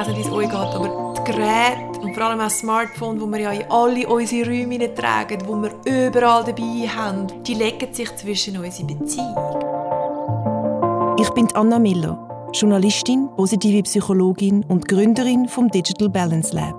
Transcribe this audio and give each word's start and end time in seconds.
weiß 0.00 0.08
nicht, 0.08 0.30
wie 0.30 0.44
es 0.44 0.50
geht, 0.50 0.54
aber 0.54 1.14
die 1.18 1.24
Geräte 1.30 2.00
und 2.00 2.14
vor 2.14 2.24
allem 2.24 2.40
auch 2.40 2.44
das 2.44 2.58
Smartphone, 2.58 3.20
wo 3.20 3.26
wir 3.26 3.40
ja 3.40 3.52
in 3.52 3.70
alle 3.70 4.08
unsere 4.08 4.48
Räume 4.48 4.94
tragen, 4.94 5.38
wo 5.46 5.56
wir 5.56 5.70
überall 5.84 6.44
dabei 6.44 6.88
haben, 6.88 7.26
die 7.44 7.54
legen 7.54 7.92
sich 7.92 8.14
zwischen 8.16 8.56
unsere 8.56 8.86
Beziehung. 8.86 9.36
Ich 11.18 11.28
bin 11.30 11.48
Anna 11.54 11.78
Miller, 11.78 12.48
Journalistin, 12.54 13.28
positive 13.36 13.82
Psychologin 13.82 14.64
und 14.68 14.88
Gründerin 14.88 15.48
vom 15.48 15.68
Digital 15.68 16.08
Balance 16.08 16.54
Lab. 16.54 16.74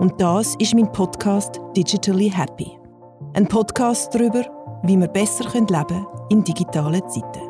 Und 0.00 0.20
das 0.20 0.56
ist 0.58 0.74
mein 0.74 0.90
Podcast 0.90 1.60
Digitally 1.76 2.30
Happy. 2.30 2.76
Ein 3.34 3.46
Podcast 3.46 4.12
darüber, 4.12 4.44
wie 4.82 4.96
wir 4.96 5.08
besser 5.08 5.44
leben 5.44 5.66
können 5.66 6.06
in 6.30 6.42
digitalen 6.42 7.08
Zeiten. 7.08 7.43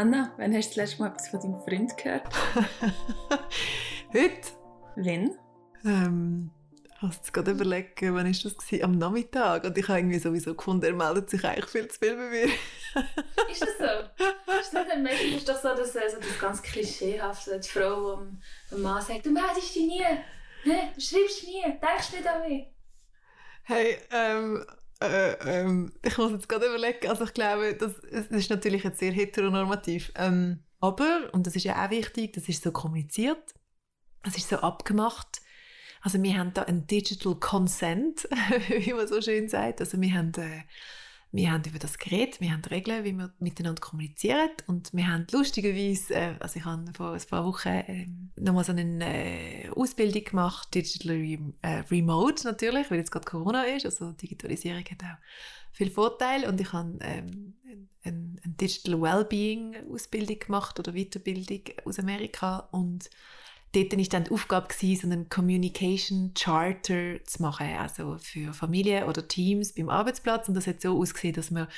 Anna, 0.00 0.32
wann 0.38 0.54
hast 0.54 0.70
du 0.70 0.80
das 0.80 0.88
letzte 0.88 1.02
Mal 1.02 1.08
etwas 1.10 1.28
von 1.28 1.40
deinem 1.40 1.60
Freund 1.60 1.94
gehört? 1.98 2.26
Heute? 4.14 4.50
Wann? 4.96 5.36
Ähm, 5.84 6.50
hast 7.02 7.28
du 7.28 7.32
gerade 7.32 7.50
überlegen, 7.50 8.14
wann 8.14 8.24
ist 8.24 8.42
das 8.42 8.56
gewesen? 8.56 8.82
Am 8.82 8.92
Nachmittag. 8.92 9.64
Und 9.64 9.76
ich 9.76 9.86
habe 9.88 9.98
irgendwie 9.98 10.18
sowieso 10.18 10.54
gefunden, 10.54 10.86
er 10.86 10.94
meldet 10.94 11.28
sich 11.28 11.44
eigentlich 11.44 11.66
viel 11.66 11.86
zu 11.88 11.98
viel 11.98 12.16
bei 12.16 12.30
mir. 12.30 12.44
ist 13.50 13.60
das 13.60 13.76
so? 13.76 14.54
Ist 14.58 14.72
das 14.72 14.86
nicht 14.86 15.02
meistens 15.02 15.36
ist 15.36 15.48
doch 15.50 15.60
so, 15.60 15.68
dass 15.68 15.94
also 15.94 16.16
das 16.16 16.38
ganz 16.40 16.62
klischeehafte 16.62 17.60
die 17.60 17.68
Frau, 17.68 18.22
die 18.22 18.74
dem 18.74 18.80
Mann 18.80 19.02
sagt, 19.02 19.26
du 19.26 19.30
meldest 19.32 19.74
dich 19.74 19.82
nie, 19.82 20.02
du 20.64 20.70
schreibst 20.98 21.44
nie, 21.44 21.60
denkst 21.62 22.12
nicht 22.12 22.26
an 22.26 22.48
mich. 22.48 22.68
Hey, 23.64 23.98
ähm, 24.10 24.64
äh, 25.00 25.32
ähm, 25.60 25.92
ich 26.02 26.16
muss 26.18 26.32
jetzt 26.32 26.48
gerade 26.48 26.66
überlegen, 26.66 27.08
also 27.08 27.24
ich 27.24 27.34
glaube, 27.34 27.74
das, 27.74 27.94
das 28.00 28.26
ist 28.26 28.50
natürlich 28.50 28.84
jetzt 28.84 28.98
sehr 28.98 29.12
heteronormativ. 29.12 30.12
Ähm, 30.16 30.64
aber, 30.80 31.30
und 31.32 31.46
das 31.46 31.56
ist 31.56 31.64
ja 31.64 31.84
auch 31.84 31.90
wichtig, 31.90 32.32
das 32.32 32.48
ist 32.48 32.62
so 32.62 32.72
kommuniziert, 32.72 33.54
das 34.22 34.36
ist 34.36 34.48
so 34.48 34.56
abgemacht. 34.56 35.40
Also 36.02 36.22
wir 36.22 36.38
haben 36.38 36.54
da 36.54 36.62
ein 36.62 36.86
Digital 36.86 37.34
Consent, 37.34 38.28
wie 38.68 38.92
man 38.92 39.06
so 39.06 39.20
schön 39.20 39.48
sagt. 39.48 39.80
Also 39.80 40.00
wir 40.00 40.14
haben 40.14 40.32
äh, 40.34 40.62
wir 41.32 41.52
haben 41.52 41.62
über 41.64 41.78
das 41.78 41.98
geredet, 41.98 42.40
wir 42.40 42.50
haben 42.52 42.64
Regeln, 42.64 43.04
wie 43.04 43.12
wir 43.12 43.32
miteinander 43.38 43.80
kommunizieren 43.80 44.50
und 44.66 44.92
wir 44.92 45.06
haben 45.06 45.26
lustigerweise, 45.30 46.14
äh, 46.14 46.34
also 46.40 46.58
ich 46.58 46.64
habe 46.64 46.84
vor 46.92 47.12
ein 47.12 47.20
paar 47.20 47.44
Wochen 47.44 47.68
äh, 47.68 48.06
nochmal 48.36 48.64
so 48.64 48.72
eine 48.72 49.64
äh, 49.64 49.68
Ausbildung 49.70 50.24
gemacht, 50.24 50.74
Digital 50.74 51.16
äh, 51.62 51.68
Remote 51.90 52.44
natürlich, 52.44 52.90
weil 52.90 52.98
jetzt 52.98 53.12
gerade 53.12 53.26
Corona 53.26 53.62
ist, 53.62 53.84
also 53.84 54.10
Digitalisierung 54.12 54.84
hat 54.84 55.04
auch 55.04 55.18
viel 55.72 55.90
Vorteile 55.90 56.48
und 56.48 56.60
ich 56.60 56.72
habe 56.72 56.98
ähm, 57.00 57.54
eine, 58.02 58.36
eine 58.42 58.54
Digital 58.54 59.00
Wellbeing 59.00 59.76
Ausbildung 59.92 60.38
gemacht 60.40 60.78
oder 60.80 60.92
Weiterbildung 60.92 61.62
aus 61.84 61.98
Amerika 62.00 62.68
und 62.72 63.08
dort 63.72 63.96
war 63.96 64.04
dann 64.04 64.24
die 64.24 64.30
Aufgabe, 64.30 64.68
gewesen, 64.68 65.00
so 65.00 65.06
einen 65.06 65.28
Communication 65.28 66.32
Charter 66.34 67.24
zu 67.24 67.42
machen, 67.42 67.66
also 67.76 68.16
für 68.18 68.52
Familien 68.52 69.04
oder 69.04 69.26
Teams 69.26 69.72
beim 69.74 69.88
Arbeitsplatz. 69.88 70.48
Und 70.48 70.54
das 70.54 70.66
hat 70.66 70.80
so 70.80 70.98
ausgesehen, 70.98 71.34
dass 71.34 71.50
man 71.50 71.68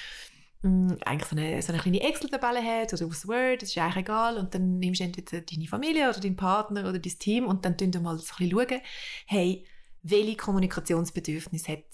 mh, 0.62 0.70
mm, 0.70 0.98
eigentlich 1.04 1.28
so 1.28 1.36
eine, 1.36 1.62
so 1.62 1.72
eine 1.72 1.82
kleine 1.82 2.00
Excel-Tabelle 2.02 2.62
hat 2.62 2.92
oder 2.94 3.06
aus 3.06 3.28
Word, 3.28 3.62
das 3.62 3.70
ist 3.70 3.78
eigentlich 3.78 4.04
egal. 4.04 4.38
Und 4.38 4.54
dann 4.54 4.78
nimmst 4.78 5.00
du 5.00 5.04
entweder 5.04 5.40
deine 5.40 5.68
Familie 5.68 6.08
oder 6.08 6.20
deinen 6.20 6.36
Partner 6.36 6.88
oder 6.88 6.98
dein 6.98 7.18
Team 7.18 7.46
und 7.46 7.64
dann 7.64 7.76
schauen 7.78 7.94
wir 7.94 8.00
mal 8.00 8.18
so 8.18 8.32
ein 8.38 8.48
bisschen 8.48 8.80
hey, 9.26 9.64
welche 10.02 10.36
Kommunikationsbedürfnisse 10.36 11.72
hat 11.72 11.84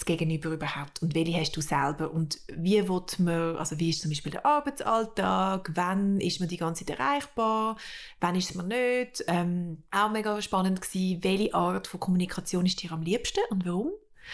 das 0.00 0.06
Gegenüber 0.06 0.50
überhaupt 0.50 1.02
und 1.02 1.14
welche 1.14 1.38
hast 1.38 1.56
du 1.56 1.60
selber 1.60 2.10
und 2.10 2.40
wie 2.56 2.88
wird 2.88 3.18
man, 3.18 3.56
also 3.56 3.78
wie 3.78 3.90
ist 3.90 4.00
zum 4.00 4.10
Beispiel 4.10 4.32
der 4.32 4.46
Arbeitsalltag, 4.46 5.70
wann 5.74 6.20
ist 6.20 6.40
man 6.40 6.48
die 6.48 6.56
ganze 6.56 6.86
Zeit 6.86 6.98
erreichbar, 6.98 7.76
wann 8.18 8.34
ist 8.34 8.54
man 8.54 8.68
nicht, 8.68 9.22
ähm, 9.26 9.82
auch 9.90 10.10
mega 10.10 10.40
spannend 10.40 10.80
gewesen, 10.80 11.22
welche 11.22 11.54
Art 11.54 11.86
von 11.86 12.00
Kommunikation 12.00 12.64
ist 12.64 12.82
dir 12.82 12.92
am 12.92 13.02
liebsten 13.02 13.40
und 13.50 13.66
warum? 13.66 13.90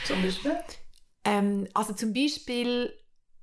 Zum 0.06 0.22
Beispiel? 0.22 0.56
Ähm, 1.25 1.66
also 1.75 1.94
zum 1.94 2.12
Beispiel 2.12 2.93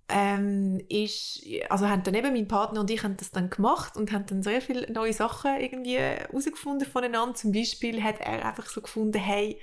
ähm, 0.08 0.82
ist, 0.88 1.46
also 1.70 1.90
haben 1.90 2.04
dann 2.04 2.16
eben 2.16 2.32
mein 2.32 2.48
Partner 2.48 2.80
und 2.80 2.90
ich 2.90 3.04
haben 3.04 3.18
das 3.18 3.32
dann 3.32 3.50
gemacht 3.50 3.98
und 3.98 4.14
haben 4.14 4.26
dann 4.28 4.44
sehr 4.44 4.62
viele 4.62 4.90
neue 4.92 5.14
Sachen 5.14 5.60
irgendwie 5.60 5.98
herausgefunden 5.98 6.88
voneinander. 6.88 7.36
Zum 7.36 7.52
Beispiel 7.52 8.02
hat 8.02 8.22
er 8.22 8.46
einfach 8.46 8.68
so 8.68 8.82
gefunden, 8.82 9.18
hey, 9.18 9.60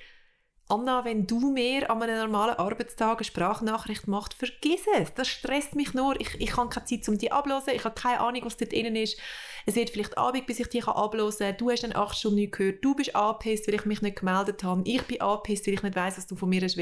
Anna, 0.70 1.04
wenn 1.04 1.26
du 1.26 1.50
mir 1.50 1.91
an 1.91 2.00
einem 2.03 2.19
normalen 2.19 2.56
Arbeitstag 2.56 3.19
eine 3.19 3.25
Sprachnachricht 3.25 4.06
machst, 4.06 4.34
vergiss 4.34 4.82
es. 4.98 5.12
Das 5.14 5.26
stresst 5.26 5.75
mich 5.75 5.94
nur. 5.94 6.20
Ich, 6.20 6.41
ich 6.41 6.56
habe 6.56 6.69
keine 6.69 6.86
Zeit, 6.86 7.08
um 7.08 7.19
die 7.19 7.32
abzuhören. 7.32 7.75
Ich 7.75 7.84
habe 7.84 8.00
keine 8.00 8.20
Ahnung, 8.20 8.42
was 8.44 8.56
dort 8.56 8.72
drin 8.72 8.94
ist. 8.94 9.19
Es 9.66 9.75
wird 9.75 9.91
vielleicht 9.91 10.16
Abend, 10.16 10.47
bis 10.47 10.60
ich 10.60 10.69
dich 10.69 10.86
abhören 10.86 11.34
kann. 11.36 11.56
Du 11.58 11.70
hast 11.70 11.82
dann 11.82 11.94
acht 11.94 12.16
Stunden 12.16 12.36
nicht 12.36 12.53
gehört. 12.53 12.84
Du 12.84 12.94
bist 12.94 13.16
angepisst, 13.16 13.66
weil 13.66 13.75
ich 13.75 13.84
mich 13.84 14.00
nicht 14.00 14.20
gemeldet 14.20 14.62
habe. 14.62 14.82
Ich 14.84 15.03
bin 15.03 15.20
angepisst, 15.20 15.66
weil 15.66 15.75
ich 15.75 15.82
nicht 15.82 15.97
weiss, 15.97 16.16
was 16.16 16.26
du 16.28 16.36
von 16.36 16.48
mir 16.48 16.62
willst. 16.62 16.78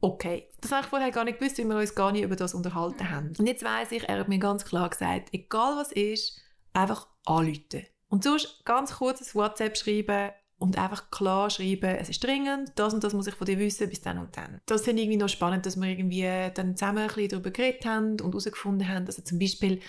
Okay. 0.00 0.48
Das 0.60 0.72
habe 0.72 0.82
ich 0.82 0.88
vorher 0.88 1.10
gar 1.12 1.24
nicht 1.24 1.38
gewusst, 1.38 1.58
weil 1.58 1.68
wir 1.68 1.76
uns 1.76 1.94
gar 1.94 2.10
nicht 2.10 2.24
über 2.24 2.36
das 2.36 2.52
unterhalten 2.52 3.10
haben. 3.10 3.32
Und 3.38 3.46
jetzt 3.46 3.64
weiss 3.64 3.92
ich, 3.92 4.08
er 4.08 4.18
hat 4.18 4.28
mir 4.28 4.38
ganz 4.38 4.64
klar 4.64 4.90
gesagt, 4.90 5.28
egal 5.32 5.76
was 5.76 5.92
ist, 5.92 6.40
einfach 6.72 7.06
anrufen. 7.24 7.86
Und 8.08 8.24
sonst 8.24 8.64
ganz 8.64 8.96
kurz 8.96 9.20
ein 9.20 9.34
WhatsApp 9.34 9.76
schreiben, 9.78 10.32
und 10.58 10.78
einfach 10.78 11.10
klar 11.10 11.50
schreiben, 11.50 11.96
es 11.96 12.08
ist 12.08 12.22
dringend, 12.22 12.72
das 12.76 12.94
und 12.94 13.04
das 13.04 13.12
muss 13.12 13.26
ich 13.26 13.34
von 13.34 13.46
dir 13.46 13.58
wissen, 13.58 13.88
bis 13.88 14.00
dann 14.00 14.18
und 14.18 14.36
dann. 14.36 14.60
Das 14.66 14.82
finde 14.82 15.02
ich 15.02 15.08
irgendwie 15.08 15.22
noch 15.22 15.28
spannend, 15.28 15.66
dass 15.66 15.76
wir 15.76 15.88
irgendwie 15.88 16.28
dann 16.54 16.76
zusammen 16.76 16.98
ein 16.98 17.06
bisschen 17.08 17.28
darüber 17.28 17.50
geredet 17.50 17.84
haben 17.84 18.20
und 18.20 18.32
herausgefunden 18.32 18.88
haben, 18.88 19.06
also 19.06 19.22
zum 19.22 19.38
Beispiel 19.38 19.80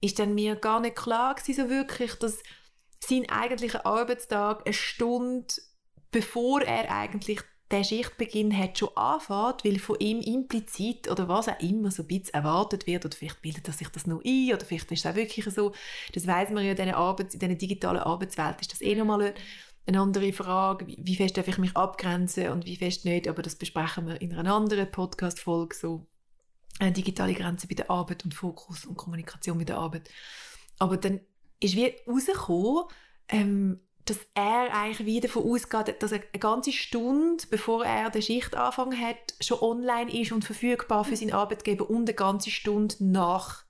ist 0.00 0.18
dann 0.18 0.34
mir 0.34 0.56
gar 0.56 0.80
nicht 0.80 0.96
klar 0.96 1.34
gewesen, 1.34 1.64
so 1.64 1.70
wirklich, 1.70 2.14
dass 2.14 2.42
sein 3.00 3.28
eigentlicher 3.28 3.86
Arbeitstag 3.86 4.66
eine 4.66 4.74
Stunde 4.74 5.46
bevor 6.10 6.62
er 6.62 6.90
eigentlich 6.90 7.40
der 7.70 7.84
Schichtbeginn 7.84 8.56
hat 8.56 8.78
schon 8.78 8.96
anfängt, 8.96 9.64
weil 9.64 9.78
von 9.78 9.96
ihm 10.00 10.20
implizit 10.20 11.08
oder 11.08 11.28
was 11.28 11.48
auch 11.48 11.60
immer 11.60 11.92
so 11.92 12.02
ein 12.02 12.08
bisschen 12.08 12.34
erwartet 12.34 12.86
wird 12.88 13.04
oder 13.04 13.16
vielleicht 13.16 13.42
bildet 13.42 13.68
er 13.68 13.72
sich 13.72 13.88
das 13.88 14.08
nur 14.08 14.20
ein 14.24 14.52
oder 14.52 14.66
vielleicht 14.66 14.90
ist 14.90 15.04
es 15.04 15.10
auch 15.10 15.14
wirklich 15.14 15.44
so, 15.54 15.72
das 16.12 16.26
weiß 16.26 16.50
man 16.50 16.64
ja 16.64 16.72
in 16.72 16.76
dieser, 16.76 16.96
Arbeits-, 16.96 17.34
in 17.34 17.40
dieser 17.40 17.54
digitalen 17.54 18.00
Arbeitswelt 18.00 18.60
ist 18.60 18.72
das 18.72 18.80
eh 18.80 18.96
nochmal 18.96 19.34
eine 19.86 20.00
andere 20.00 20.32
Frage, 20.32 20.86
wie 20.86 21.16
fest 21.16 21.36
darf 21.36 21.48
ich 21.48 21.58
mich 21.58 21.76
abgrenzen 21.76 22.50
und 22.50 22.66
wie 22.66 22.76
fest 22.76 23.04
nicht, 23.04 23.28
aber 23.28 23.42
das 23.42 23.56
besprechen 23.56 24.06
wir 24.06 24.20
in 24.20 24.34
einer 24.34 24.54
anderen 24.54 24.90
Podcast-Folge, 24.90 25.74
so 25.74 26.06
eine 26.78 26.92
digitale 26.92 27.34
Grenze 27.34 27.66
bei 27.66 27.74
der 27.74 27.90
Arbeit 27.90 28.24
und 28.24 28.34
Fokus 28.34 28.84
und 28.84 28.96
Kommunikation 28.96 29.58
bei 29.58 29.64
der 29.64 29.78
Arbeit. 29.78 30.08
Aber 30.78 30.96
dann 30.96 31.20
ist 31.60 31.76
wie 31.76 31.94
rausgekommen, 32.06 32.84
ähm, 33.28 33.80
dass 34.06 34.18
er 34.34 34.74
eigentlich 34.74 35.06
wieder 35.06 35.28
davon 35.28 35.44
ausgeht, 35.44 36.02
dass 36.02 36.12
er 36.12 36.20
eine 36.20 36.40
ganze 36.40 36.72
Stunde, 36.72 37.44
bevor 37.50 37.84
er 37.84 38.10
die 38.10 38.22
Schicht 38.22 38.54
angefangen 38.54 38.98
hat, 38.98 39.34
schon 39.40 39.60
online 39.60 40.12
ist 40.12 40.32
und 40.32 40.44
verfügbar 40.44 41.04
für 41.04 41.16
seinen 41.16 41.34
Arbeitgeber 41.34 41.88
und 41.88 42.08
eine 42.08 42.14
ganze 42.14 42.50
Stunde 42.50 42.96
nach 43.00 43.64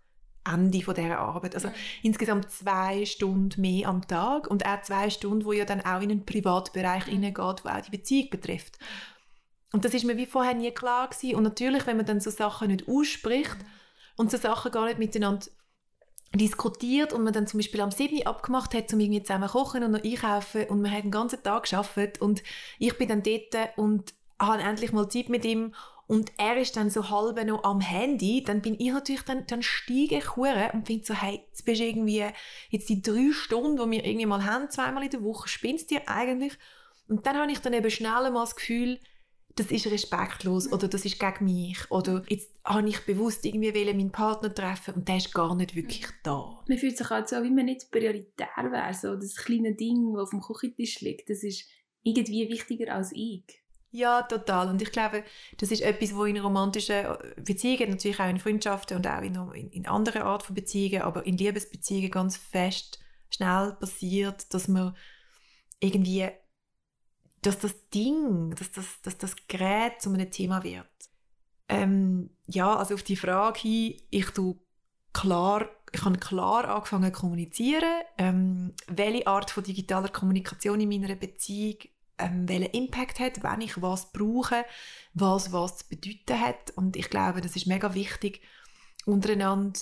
Ende 0.53 0.83
von 0.83 0.95
dieser 0.95 1.19
Arbeit. 1.19 1.55
Also 1.55 1.69
mhm. 1.69 1.75
insgesamt 2.03 2.51
zwei 2.51 3.05
Stunden 3.05 3.61
mehr 3.61 3.89
am 3.89 4.07
Tag 4.07 4.49
und 4.49 4.67
auch 4.67 4.83
zwei 4.83 5.11
Stunden, 5.11 5.45
wo 5.45 5.53
ja 5.53 5.65
dann 5.65 5.81
auch 5.81 6.01
in 6.01 6.11
einen 6.11 6.27
Privatbereich 6.27 7.07
mhm. 7.07 7.13
hineingeht, 7.13 7.65
wo 7.65 7.69
auch 7.69 7.81
die 7.81 7.91
Beziehung 7.91 8.31
betrifft. 8.31 8.79
Und 9.73 9.85
das 9.85 9.95
ist 9.95 10.05
mir 10.05 10.17
wie 10.17 10.27
vorher 10.27 10.55
nie 10.55 10.71
klar 10.73 11.09
gewesen. 11.09 11.37
Und 11.37 11.45
natürlich, 11.45 11.87
wenn 11.87 11.97
man 11.97 12.07
dann 12.07 12.21
so 12.21 12.31
Sachen 12.31 12.69
nicht 12.69 12.89
ausspricht 12.89 13.59
mhm. 13.59 13.67
und 14.17 14.31
so 14.31 14.37
Sachen 14.37 14.73
gar 14.73 14.87
nicht 14.87 14.99
miteinander 14.99 15.47
diskutiert 16.35 17.13
und 17.13 17.25
man 17.25 17.33
dann 17.33 17.47
zum 17.47 17.59
Beispiel 17.59 17.81
am 17.81 17.91
7. 17.91 18.27
abgemacht 18.27 18.73
hat, 18.75 18.93
um 18.93 19.01
irgendwie 19.01 19.23
zusammen 19.23 19.49
kochen 19.49 19.83
und 19.83 19.91
noch 19.91 20.05
einkaufen 20.05 20.65
und 20.69 20.81
man 20.81 20.93
hat 20.93 21.03
den 21.03 21.11
ganzen 21.11 21.43
Tag 21.43 21.65
geschafft 21.65 22.21
und 22.21 22.43
ich 22.79 22.97
bin 22.99 23.09
dann 23.09 23.25
dort 23.25 23.77
und 23.77 24.15
habe 24.39 24.63
endlich 24.63 24.93
mal 24.93 25.09
Zeit 25.09 25.29
mit 25.29 25.45
ihm 25.45 25.75
und 26.11 26.33
er 26.39 26.57
ist 26.57 26.77
dann 26.77 26.91
so 26.91 27.09
halb 27.09 27.41
noch 27.47 27.63
am 27.63 27.81
Handy, 27.81 28.43
dann 28.43 28.63
bin 28.63 28.75
ich 28.81 28.91
natürlich, 28.91 29.23
dann, 29.23 29.47
dann 29.47 29.63
steige 29.63 30.19
ich 30.19 30.37
und 30.37 30.85
finde 30.85 31.07
so, 31.07 31.15
hey, 31.15 31.45
jetzt 31.47 31.65
bist 31.65 31.81
du 31.81 31.85
irgendwie, 31.85 32.25
jetzt 32.71 32.89
die 32.89 33.01
drei 33.01 33.31
Stunden, 33.31 33.77
die 33.77 33.97
wir 33.97 34.05
irgendwie 34.05 34.27
mal 34.27 34.45
haben, 34.45 34.69
zweimal 34.71 35.05
in 35.05 35.11
der 35.11 35.23
Woche, 35.23 35.49
spinnst 35.49 35.89
du 35.89 35.95
dir 35.95 36.09
eigentlich? 36.09 36.55
Und 37.07 37.27
dann 37.27 37.37
habe 37.37 37.53
ich 37.53 37.61
dann 37.61 37.75
eben 37.75 37.89
schnell 37.93 38.29
mal 38.33 38.41
das 38.41 38.57
Gefühl, 38.57 38.99
das 39.55 39.71
ist 39.71 39.87
respektlos 39.87 40.73
oder 40.73 40.89
das 40.89 41.05
ist 41.05 41.21
gegen 41.21 41.45
mich 41.45 41.89
oder 41.93 42.25
jetzt 42.27 42.51
habe 42.65 42.89
ich 42.89 43.07
bewusst 43.07 43.45
irgendwie 43.45 43.71
meinen 43.71 44.11
Partner 44.11 44.53
treffen 44.53 44.95
und 44.95 45.07
der 45.07 45.19
ist 45.19 45.33
gar 45.33 45.55
nicht 45.55 45.77
wirklich 45.77 46.09
da. 46.25 46.61
Man 46.67 46.79
fühlt 46.79 46.99
sich 46.99 47.09
halt 47.09 47.29
so, 47.29 47.41
wie 47.45 47.51
man 47.51 47.67
nicht 47.67 47.89
prioritär 47.93 48.49
wäre, 48.57 48.95
so 48.95 49.15
das 49.15 49.37
kleine 49.37 49.77
Ding, 49.77 50.13
das 50.15 50.25
auf 50.25 50.31
dem 50.31 50.41
Küchentisch 50.41 51.03
liegt, 51.03 51.31
das 51.31 51.45
ist 51.45 51.69
irgendwie 52.03 52.49
wichtiger 52.49 52.97
als 52.97 53.13
ich. 53.13 53.45
Ja, 53.93 54.23
total. 54.23 54.69
Und 54.69 54.81
ich 54.81 54.93
glaube, 54.93 55.25
das 55.59 55.73
ist 55.73 55.83
etwas, 55.83 56.15
wo 56.15 56.25
in 56.25 56.39
romantischen 56.39 56.95
äh, 56.95 57.17
Beziehungen, 57.41 57.91
natürlich 57.91 58.21
auch 58.21 58.29
in 58.29 58.39
Freundschaften 58.39 58.97
und 58.97 59.07
auch 59.07 59.21
in, 59.21 59.71
in, 59.71 59.87
anderen 59.87 60.23
Art 60.23 60.45
von 60.45 60.55
Beziehungen, 60.55 61.03
aber 61.03 61.27
in 61.27 61.37
Liebesbeziehungen 61.37 62.11
ganz 62.11 62.37
fest 62.37 63.01
schnell 63.31 63.77
passiert, 63.81 64.53
dass 64.55 64.69
man 64.69 64.97
irgendwie, 65.81 66.29
dass 67.43 67.59
das 67.59 67.75
Ding, 67.91 68.55
dass 68.55 68.71
das, 68.71 68.87
dass 69.03 69.19
das 69.19 69.35
Gerät 69.49 70.01
zu 70.01 70.13
einem 70.13 70.31
Thema 70.31 70.63
wird. 70.63 70.87
Ähm, 71.69 72.31
ja, 72.47 72.77
also 72.77 72.95
auf 72.95 73.03
die 73.03 73.17
Frage 73.17 73.61
hin, 73.61 74.01
ich 74.11 74.27
tue 74.31 74.57
klar, 75.13 75.69
ich 75.93 76.05
habe 76.05 76.19
klar 76.19 76.69
angefangen 76.69 77.13
zu 77.13 77.21
kommunizieren, 77.21 78.03
ähm, 78.19 78.73
welche 78.87 79.27
Art 79.27 79.51
von 79.51 79.65
digitaler 79.65 80.09
Kommunikation 80.09 80.81
in 80.81 80.89
meiner 80.89 81.17
Beziehung 81.17 81.79
ähm, 82.21 82.49
welchen 82.49 82.73
Impact 82.73 83.19
hat, 83.19 83.43
wenn 83.43 83.61
ich 83.61 83.81
was 83.81 84.13
brauche, 84.13 84.65
was 85.15 85.53
was 85.53 85.79
zu 85.79 85.89
bedeuten 85.89 86.41
hat. 86.41 86.73
Und 86.77 86.97
ich 86.97 87.11
glaube, 87.11 87.41
das 87.41 87.57
ist 87.57 87.67
mega 87.67 87.95
wichtig, 87.95 88.41
untereinander 89.07 89.81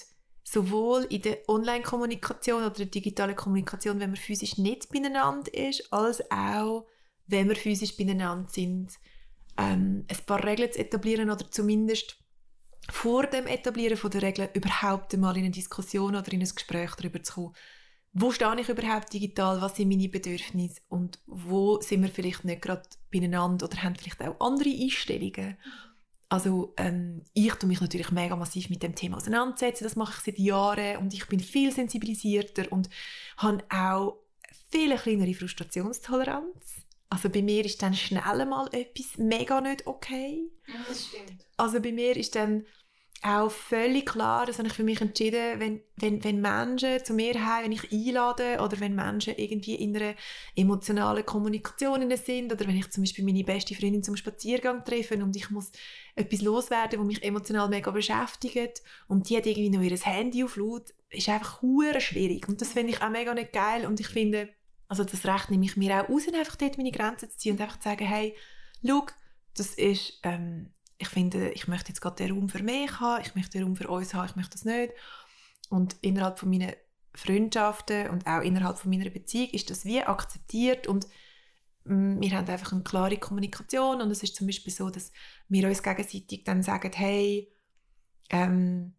sowohl 0.50 1.05
in 1.11 1.20
der 1.23 1.46
Online-Kommunikation 1.46 2.62
oder 2.62 2.75
der 2.75 2.87
digitalen 2.87 3.37
Kommunikation, 3.37 4.00
wenn 4.00 4.11
man 4.11 4.17
physisch 4.17 4.56
nicht 4.56 4.90
beieinander 4.90 5.52
ist, 5.52 5.93
als 5.93 6.23
auch, 6.31 6.87
wenn 7.26 7.49
wir 7.49 7.56
physisch 7.56 7.96
beieinander 7.96 8.49
sind, 8.49 8.93
ähm, 9.58 10.06
ein 10.08 10.25
paar 10.25 10.43
Regeln 10.43 10.73
zu 10.73 10.79
etablieren 10.79 11.31
oder 11.31 11.50
zumindest 11.50 12.17
vor 12.91 13.26
dem 13.26 13.46
Etablieren 13.46 13.99
von 13.99 14.11
der 14.11 14.23
Regeln 14.23 14.49
überhaupt 14.55 15.12
einmal 15.12 15.37
in 15.37 15.44
eine 15.44 15.50
Diskussion 15.50 16.17
oder 16.17 16.32
in 16.32 16.41
ein 16.41 16.49
Gespräch 16.49 16.94
darüber 16.94 17.23
zu 17.23 17.34
kommen. 17.34 17.55
Wo 18.12 18.32
stehe 18.32 18.60
ich 18.60 18.69
überhaupt 18.69 19.12
digital? 19.12 19.60
Was 19.60 19.76
sind 19.76 19.88
meine 19.88 20.08
Bedürfnisse? 20.08 20.81
Und 20.88 21.20
wo 21.26 21.81
sind 21.81 22.02
wir 22.02 22.08
vielleicht 22.08 22.44
nicht 22.44 22.62
gerade 22.62 22.82
beieinander 23.12 23.66
oder 23.66 23.82
haben 23.82 23.96
vielleicht 23.96 24.22
auch 24.22 24.40
andere 24.40 24.70
Einstellungen? 24.70 25.56
Also 26.31 26.75
ähm, 26.76 27.22
ich 27.32 27.55
tue 27.55 27.69
mich 27.69 27.81
natürlich 27.81 28.10
mega 28.10 28.37
massiv 28.37 28.69
mit 28.69 28.82
dem 28.82 28.94
Thema 28.94 29.16
auseinandersetzen. 29.16 29.84
Das 29.84 29.96
mache 29.96 30.14
ich 30.16 30.25
seit 30.25 30.38
Jahren 30.38 30.99
und 30.99 31.14
ich 31.14 31.26
bin 31.26 31.40
viel 31.40 31.72
sensibilisierter 31.72 32.70
und 32.70 32.90
habe 33.38 33.64
auch 33.70 34.19
viel 34.70 34.94
kleinere 34.96 35.34
Frustrationstoleranz. 35.34 36.82
Also 37.10 37.31
bei 37.31 37.40
mir 37.40 37.64
ist 37.64 37.81
dann 37.81 37.94
schnell 37.94 38.44
mal 38.44 38.69
etwas 38.72 39.16
mega 39.16 39.60
nicht 39.62 39.87
okay. 39.87 40.50
Ja, 40.66 40.75
das 40.87 41.06
stimmt. 41.06 41.46
Also 41.56 41.81
bei 41.81 41.93
mir 41.93 42.14
ist 42.16 42.34
dann 42.34 42.66
auch 43.23 43.50
völlig 43.50 44.06
klar, 44.06 44.47
das 44.47 44.59
habe 44.59 44.69
ich 44.69 44.75
für 44.75 44.85
mich 44.85 45.00
entschieden, 45.00 45.59
wenn, 45.59 45.81
wenn, 45.97 46.23
wenn 46.23 46.41
Menschen 46.41 47.05
zu 47.05 47.15
mir 47.15 47.35
heim, 47.44 47.65
wenn 47.65 47.73
ich 47.73 47.91
einlade 47.93 48.61
oder 48.62 48.79
wenn 48.79 48.94
Menschen 48.94 49.35
irgendwie 49.37 49.75
in 49.75 49.97
einer 49.97 50.15
emotionalen 50.55 51.26
Kommunikation 51.26 52.17
sind 52.17 52.53
oder 52.53 52.67
wenn 52.69 52.76
ich 52.76 52.91
zum 52.91 53.03
Beispiel 53.03 53.25
meine 53.25 53.43
beste 53.43 53.75
Freundin 53.75 54.05
zum 54.05 54.15
Spaziergang 54.15 54.85
treffe 54.85 55.17
und 55.17 55.35
ich 55.35 55.50
muss 55.50 55.73
etwas 56.15 56.43
loswerden, 56.43 57.00
was 57.00 57.06
mich 57.06 57.23
emotional 57.25 57.69
mega 57.69 57.91
beschäftigt 57.91 58.82
und 59.09 59.29
die 59.29 59.37
hat 59.37 59.47
irgendwie 59.47 59.70
noch 59.70 59.82
ihr 59.82 59.97
Handy 59.97 60.44
auf 60.44 60.56
laut, 60.56 60.94
ist 61.11 61.29
einfach 61.29 61.61
schwierig 61.99 62.49
und 62.49 62.61
das 62.61 62.73
finde 62.73 62.93
ich 62.93 63.03
auch 63.03 63.11
mega 63.11 63.35
nicht 63.35 63.53
geil 63.53 63.85
und 63.85 63.99
ich 63.99 64.09
finde, 64.09 64.49
also 64.87 65.03
das 65.03 65.26
Recht 65.26 65.50
nehme 65.50 65.65
ich 65.65 65.76
mir 65.76 66.05
auch 66.05 66.09
aus, 66.09 66.29
einfach 66.29 66.56
dort 66.56 66.79
meine 66.79 66.93
Grenzen 66.93 67.31
zu 67.31 67.37
ziehen 67.37 67.56
und 67.56 67.61
einfach 67.61 67.81
zu 67.81 67.88
sagen, 67.88 68.06
hey, 68.06 68.37
schau, 68.87 69.06
das 69.56 69.75
ist 69.75 70.20
ähm, 70.23 70.73
ich 70.99 71.09
finde, 71.09 71.50
ich 71.50 71.69
möchte 71.69 71.89
jetzt 71.89 72.00
gerade 72.00 72.17
den 72.17 72.33
Raum 72.33 72.49
für 72.49 72.62
mich 72.62 73.00
haben, 73.00 73.23
ich 73.23 73.35
möchte 73.35 73.59
den 73.59 73.65
Raum 73.65 73.77
für 73.77 73.89
uns 73.89 74.15
haben, 74.15 74.27
ich 74.27 74.37
möchte 74.37 74.53
das 74.53 74.65
nicht. 74.65 74.93
Und 75.71 75.97
innerhalb 76.00 76.39
von 76.39 76.50
meinen 76.50 76.73
Freundschaften 77.15 78.11
und 78.11 78.27
auch 78.27 78.41
innerhalb 78.41 78.79
von 78.79 78.91
meiner 78.91 79.11
Beziehung 79.11 79.50
ist 79.50 79.71
das 79.71 79.85
wie 79.85 80.03
akzeptiert 80.03 80.87
und 80.87 81.06
mm, 81.85 82.21
wir 82.21 82.31
haben 82.33 82.49
einfach 82.49 82.73
eine 82.73 82.83
klare 82.83 83.17
Kommunikation 83.17 84.00
und 84.00 84.11
es 84.11 84.23
ist 84.23 84.37
zum 84.37 84.47
Beispiel 84.47 84.73
so, 84.73 84.91
dass 84.91 85.12
wir 85.49 85.69
uns 85.69 85.83
gegenseitig 85.83 86.45
dann 86.45 86.62
sagen, 86.62 86.93
hey, 86.95 87.53
ähm, 88.31 88.94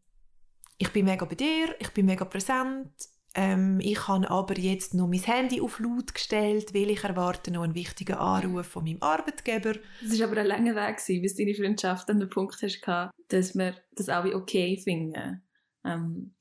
ich 0.78 0.92
bin 0.92 1.06
mega 1.06 1.26
bei 1.26 1.36
dir, 1.36 1.76
ich 1.80 1.92
bin 1.92 2.06
mega 2.06 2.26
präsent, 2.26 2.92
ähm, 3.36 3.80
ich 3.80 4.08
habe 4.08 4.30
aber 4.30 4.58
jetzt 4.58 4.94
noch 4.94 5.08
mein 5.08 5.22
Handy 5.22 5.62
auf 5.62 5.80
laut 5.80 6.14
gestellt, 6.14 6.74
weil 6.74 6.90
ich 6.90 7.04
erwarte 7.04 7.52
noch 7.52 7.62
einen 7.62 7.76
wichtigen 7.76 8.16
Anruf 8.16 8.66
von 8.66 8.84
meinem 8.84 9.02
Arbeitgeber. 9.02 9.76
Es 10.04 10.20
war 10.20 10.28
aber 10.28 10.42
ein 10.42 10.48
langer 10.48 10.76
Weg, 10.76 10.98
gewesen, 10.98 11.22
bis 11.22 11.36
deine 11.36 11.54
Freundschaft 11.54 12.10
an 12.10 12.20
den 12.20 12.30
Punkt 12.30 12.62
hast, 12.62 12.82
dass 13.28 13.56
wir 13.56 13.76
das 13.96 14.10
alle 14.10 14.36
okay 14.36 14.78
finden. 14.78 15.44
Ähm, 15.86 16.34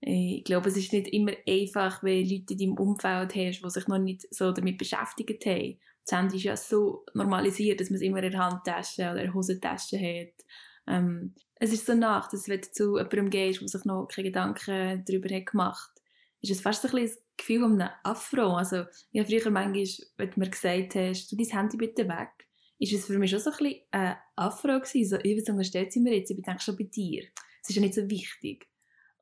ich 0.00 0.44
glaube, 0.44 0.68
es 0.68 0.76
ist 0.76 0.92
nicht 0.92 1.08
immer 1.08 1.32
einfach, 1.48 2.02
wenn 2.02 2.28
Leute 2.28 2.52
in 2.52 2.58
deinem 2.58 2.74
Umfeld 2.74 3.34
hast, 3.34 3.62
die 3.64 3.70
sich 3.70 3.88
noch 3.88 3.98
nicht 3.98 4.26
so 4.30 4.52
damit 4.52 4.76
beschäftigt 4.76 5.46
haben. 5.46 5.78
Das 6.04 6.18
Handy 6.18 6.36
ist 6.36 6.42
ja 6.42 6.56
so 6.58 7.06
normalisiert, 7.14 7.80
dass 7.80 7.88
man 7.88 7.96
es 7.96 8.02
immer 8.02 8.22
in 8.22 8.32
der 8.32 8.38
Handtasche 8.38 9.02
oder 9.02 9.20
in 9.20 9.26
der 9.26 9.34
Hosentasche 9.34 9.96
hat. 9.98 10.44
Ähm, 10.86 11.34
es 11.54 11.72
ist 11.72 11.86
so 11.86 11.94
nach, 11.94 12.28
dass 12.28 12.48
wenn 12.48 12.60
du 12.60 12.70
zu 12.70 12.98
jemandem 12.98 13.30
gehst, 13.30 13.62
der 13.62 13.68
sich 13.68 13.84
noch 13.86 14.06
keine 14.08 14.28
Gedanken 14.28 15.02
darüber 15.06 15.34
hat 15.34 15.46
gemacht 15.46 15.93
ist 16.44 16.58
es 16.58 16.60
fast 16.60 16.84
ein 16.84 17.02
das 17.02 17.18
Gefühl 17.36 17.60
von 17.60 17.80
einem 17.80 17.90
Afro. 18.02 18.54
Also, 18.56 18.84
ich 19.12 19.20
habe 19.20 19.28
früher 19.28 19.50
manchmal, 19.50 19.86
wenn 20.16 20.30
du 20.30 20.40
mir 20.40 20.50
gesagt 20.50 20.94
hast, 20.94 21.32
du 21.32 21.36
dein 21.36 21.46
Handy 21.46 21.76
bitte 21.76 22.06
weg, 22.06 22.30
ist 22.78 22.92
es 22.92 23.06
für 23.06 23.18
mich 23.18 23.30
schon 23.30 23.40
so 23.40 23.50
ein 23.50 23.56
bisschen 23.56 23.80
ein 23.92 24.16
Afro 24.36 24.80
gewesen. 24.80 25.08
So, 25.08 25.18
ich 25.22 25.48
unterstellt 25.48 25.92
sie 25.92 26.00
mir 26.00 26.16
jetzt, 26.16 26.30
ich 26.30 26.42
denke 26.42 26.60
schon 26.62 26.76
bei 26.76 26.84
dir. 26.84 27.24
Es 27.62 27.70
ist 27.70 27.76
ja 27.76 27.82
nicht 27.82 27.94
so 27.94 28.08
wichtig. 28.10 28.68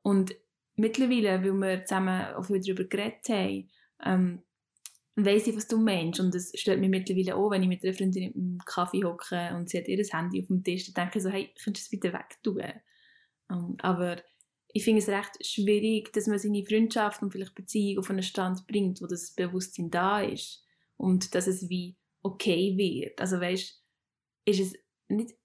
Und 0.03 0.35
mittlerweile, 0.75 1.43
weil 1.45 1.53
wir 1.53 1.85
zusammen 1.85 2.35
auch 2.35 2.45
viel 2.45 2.61
darüber 2.61 2.85
geredet 2.85 3.29
haben, 3.29 3.71
ähm, 4.05 4.43
weiss 5.15 5.47
ich, 5.47 5.57
was 5.57 5.69
du 5.69 5.79
meinst. 5.79 6.19
Und 6.19 6.35
es 6.35 6.53
stört 6.59 6.81
mich 6.81 6.91
mittlerweile 6.91 7.37
auch, 7.37 7.51
wenn 7.51 7.63
ich 7.63 7.69
mit 7.69 7.85
einer 7.85 7.95
Freundin 7.95 8.33
im 8.33 8.59
Kaffee 8.67 9.05
hocke 9.05 9.55
und 9.55 9.69
sie 9.69 9.79
hat 9.79 9.87
ihr 9.87 10.05
Handy 10.05 10.41
auf 10.41 10.49
dem 10.49 10.65
Tisch, 10.65 10.93
dann 10.93 11.05
denke 11.05 11.19
ich 11.19 11.23
so, 11.23 11.31
hey, 11.31 11.55
könntest 11.63 11.87
du 11.93 11.97
es 11.97 12.01
bitte 12.01 12.13
wegtun? 12.13 12.63
Um, 13.49 13.59
ähm, 13.59 13.77
aber 13.81 14.17
ich 14.73 14.85
finde 14.85 15.01
es 15.01 15.09
recht 15.09 15.45
schwierig, 15.45 16.13
dass 16.13 16.27
man 16.27 16.39
seine 16.39 16.65
Freundschaft 16.65 17.23
und 17.23 17.31
vielleicht 17.31 17.55
Beziehung 17.55 17.99
auf 17.99 18.11
einen 18.11 18.23
Stand 18.23 18.67
bringt, 18.67 19.03
wo 19.03 19.07
das 19.07 19.33
Bewusstsein 19.35 19.91
da 19.91 20.21
ist 20.23 20.65
und 20.97 21.35
dass 21.35 21.47
es 21.47 21.69
wie 21.69 21.97
okay 22.23 22.77
wird. 22.77 23.21
Also 23.21 23.41
weißt, 23.41 23.83
ist 24.47 24.61
es 24.61 24.75
nicht 25.09 25.37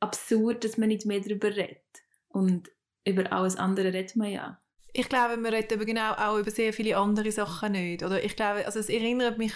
absurd, 0.00 0.64
dass 0.64 0.76
man 0.76 0.88
nicht 0.88 1.06
mehr 1.06 1.20
darüber 1.20 1.54
redet 1.54 1.82
und 2.28 2.70
über 3.04 3.32
alles 3.32 3.56
andere 3.56 3.92
redet 3.92 4.16
man 4.16 4.30
ja. 4.30 4.60
Ich 4.92 5.08
glaube, 5.08 5.36
man 5.36 5.52
redet 5.52 5.72
aber 5.72 5.84
genau 5.84 6.12
auch 6.12 6.38
über 6.38 6.50
sehr 6.50 6.72
viele 6.72 6.96
andere 6.96 7.30
Sachen 7.32 7.72
nicht. 7.72 8.02
Oder 8.02 8.22
ich 8.24 8.36
glaube, 8.36 8.66
also 8.66 8.78
es 8.80 8.88
erinnert 8.88 9.38
mich 9.38 9.52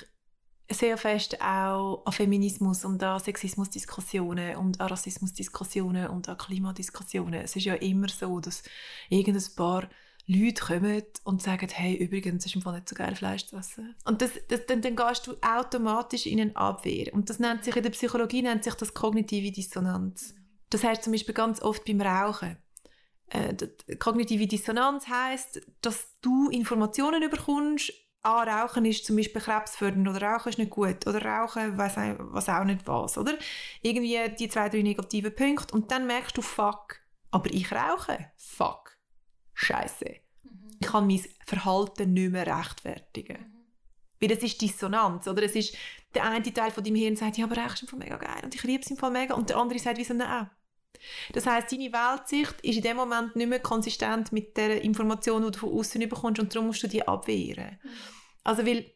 sehr 0.75 0.97
fest 0.99 1.41
auch 1.41 2.05
an 2.05 2.13
Feminismus 2.13 2.85
und 2.85 3.03
an 3.03 3.21
Sexismusdiskussionen 3.21 4.57
und 4.57 4.81
an 4.81 4.89
Rassismusdiskussionen 4.89 6.09
und 6.09 6.29
an 6.29 6.39
Klimadiskussionen. 6.39 7.43
Es 7.43 7.57
ist 7.57 7.65
ja 7.65 7.75
immer 7.75 8.09
so, 8.09 8.41
dass 8.41 8.63
irgendein 9.09 9.45
paar 9.57 9.89
Leute 10.27 10.63
kommen 10.65 11.03
und 11.25 11.43
sagen, 11.43 11.69
hey, 11.73 11.95
übrigens, 11.95 12.47
es 12.47 12.55
ist 12.55 12.63
Fall 12.63 12.75
nicht 12.75 12.89
so 12.89 12.95
geil, 12.95 13.15
Fleisch 13.17 13.47
zu 13.47 13.57
essen. 13.57 13.95
Und 14.05 14.23
das, 14.23 14.33
das, 14.49 14.67
dann, 14.67 14.81
dann 14.81 14.97
gehst 14.97 15.27
du 15.27 15.35
automatisch 15.41 16.27
in 16.27 16.41
eine 16.41 16.57
Abwehr. 16.57 17.13
Und 17.13 17.29
das 17.29 17.39
nennt 17.39 17.65
sich 17.65 17.75
in 17.77 17.83
der 17.83 17.91
Psychologie 17.91 18.43
nennt 18.43 18.65
sich 18.65 18.75
das 18.75 18.95
kognitive 18.95 19.51
Dissonanz. 19.51 20.35
Das 20.71 20.85
heißt 20.85 21.03
zum 21.03 21.13
Beispiel 21.13 21.35
ganz 21.35 21.61
oft 21.61 21.85
beim 21.85 22.01
Rauchen. 22.01 22.57
Äh, 23.29 23.55
kognitive 23.99 24.47
Dissonanz 24.47 25.09
heißt, 25.09 25.61
dass 25.81 26.19
du 26.21 26.51
Informationen 26.51 27.29
bekommst 27.29 27.93
ah, 28.23 28.43
Rauchen 28.45 28.85
ist 28.85 29.05
zum 29.05 29.17
Beispiel 29.17 29.41
krebsfördernd 29.41 30.09
oder 30.09 30.23
Rauchen 30.23 30.49
ist 30.51 30.59
nicht 30.59 30.71
gut 30.71 31.07
oder 31.07 31.25
Rauchen 31.25 31.77
weiss 31.77 31.97
was 31.97 32.49
auch 32.49 32.65
nicht 32.65 32.87
was, 32.87 33.19
oder? 33.19 33.35
Irgendwie 33.83 34.19
die 34.39 34.49
zwei, 34.49 34.69
drei 34.69 34.83
negativen 34.83 35.35
Punkte 35.35 35.75
und 35.75 35.91
dann 35.91 36.07
merkst 36.07 36.37
du, 36.37 36.43
fuck, 36.43 37.01
aber 37.31 37.51
ich 37.53 37.73
rauche, 37.73 38.31
fuck, 38.37 38.97
scheiße. 39.55 40.17
Mhm. 40.45 40.79
Ich 40.81 40.87
kann 40.87 41.07
mein 41.07 41.25
Verhalten 41.47 42.13
nicht 42.13 42.33
mehr 42.33 42.47
rechtfertigen. 42.47 43.39
Mhm. 43.39 43.63
Weil 44.21 44.29
das 44.29 44.43
ist 44.43 44.61
Dissonanz, 44.61 45.27
oder? 45.27 45.43
Es 45.43 45.57
ist, 45.57 45.77
der 46.15 46.25
eine 46.25 46.43
Teil 46.43 46.71
von 46.71 46.85
deinem 46.85 46.97
Hirn 46.97 47.17
sagt, 47.17 47.39
ja, 47.39 47.45
aber 47.47 47.57
Rauchen 47.57 47.75
ist 47.75 47.83
im 47.83 47.89
Fall 47.89 47.99
mega 47.99 48.17
geil 48.17 48.45
und 48.45 48.55
ich 48.55 48.63
liebe 48.63 48.83
es 48.83 48.91
im 48.91 48.97
Fall 48.97 49.11
mega 49.11 49.35
und 49.35 49.51
der 49.51 49.57
andere 49.57 49.79
sagt, 49.79 49.99
wieso 49.99 50.15
nicht? 50.15 50.29
Das 51.33 51.47
heißt, 51.47 51.73
deine 51.73 51.93
Weltsicht 51.93 52.61
ist 52.63 52.77
in 52.77 52.83
dem 52.83 52.97
Moment 52.97 53.37
nicht 53.37 53.49
mehr 53.49 53.61
konsistent 53.61 54.33
mit 54.33 54.57
der 54.57 54.83
Information, 54.83 55.45
die 55.45 55.51
du 55.51 55.59
von 55.59 55.73
außen 55.73 56.01
bekommst 56.09 56.41
und 56.41 56.55
darum 56.55 56.69
musst 56.69 56.83
du 56.83 56.89
die 56.89 57.07
abwehren. 57.07 57.79
Mhm. 57.83 57.89
Also 58.45 58.67
weil 58.67 58.87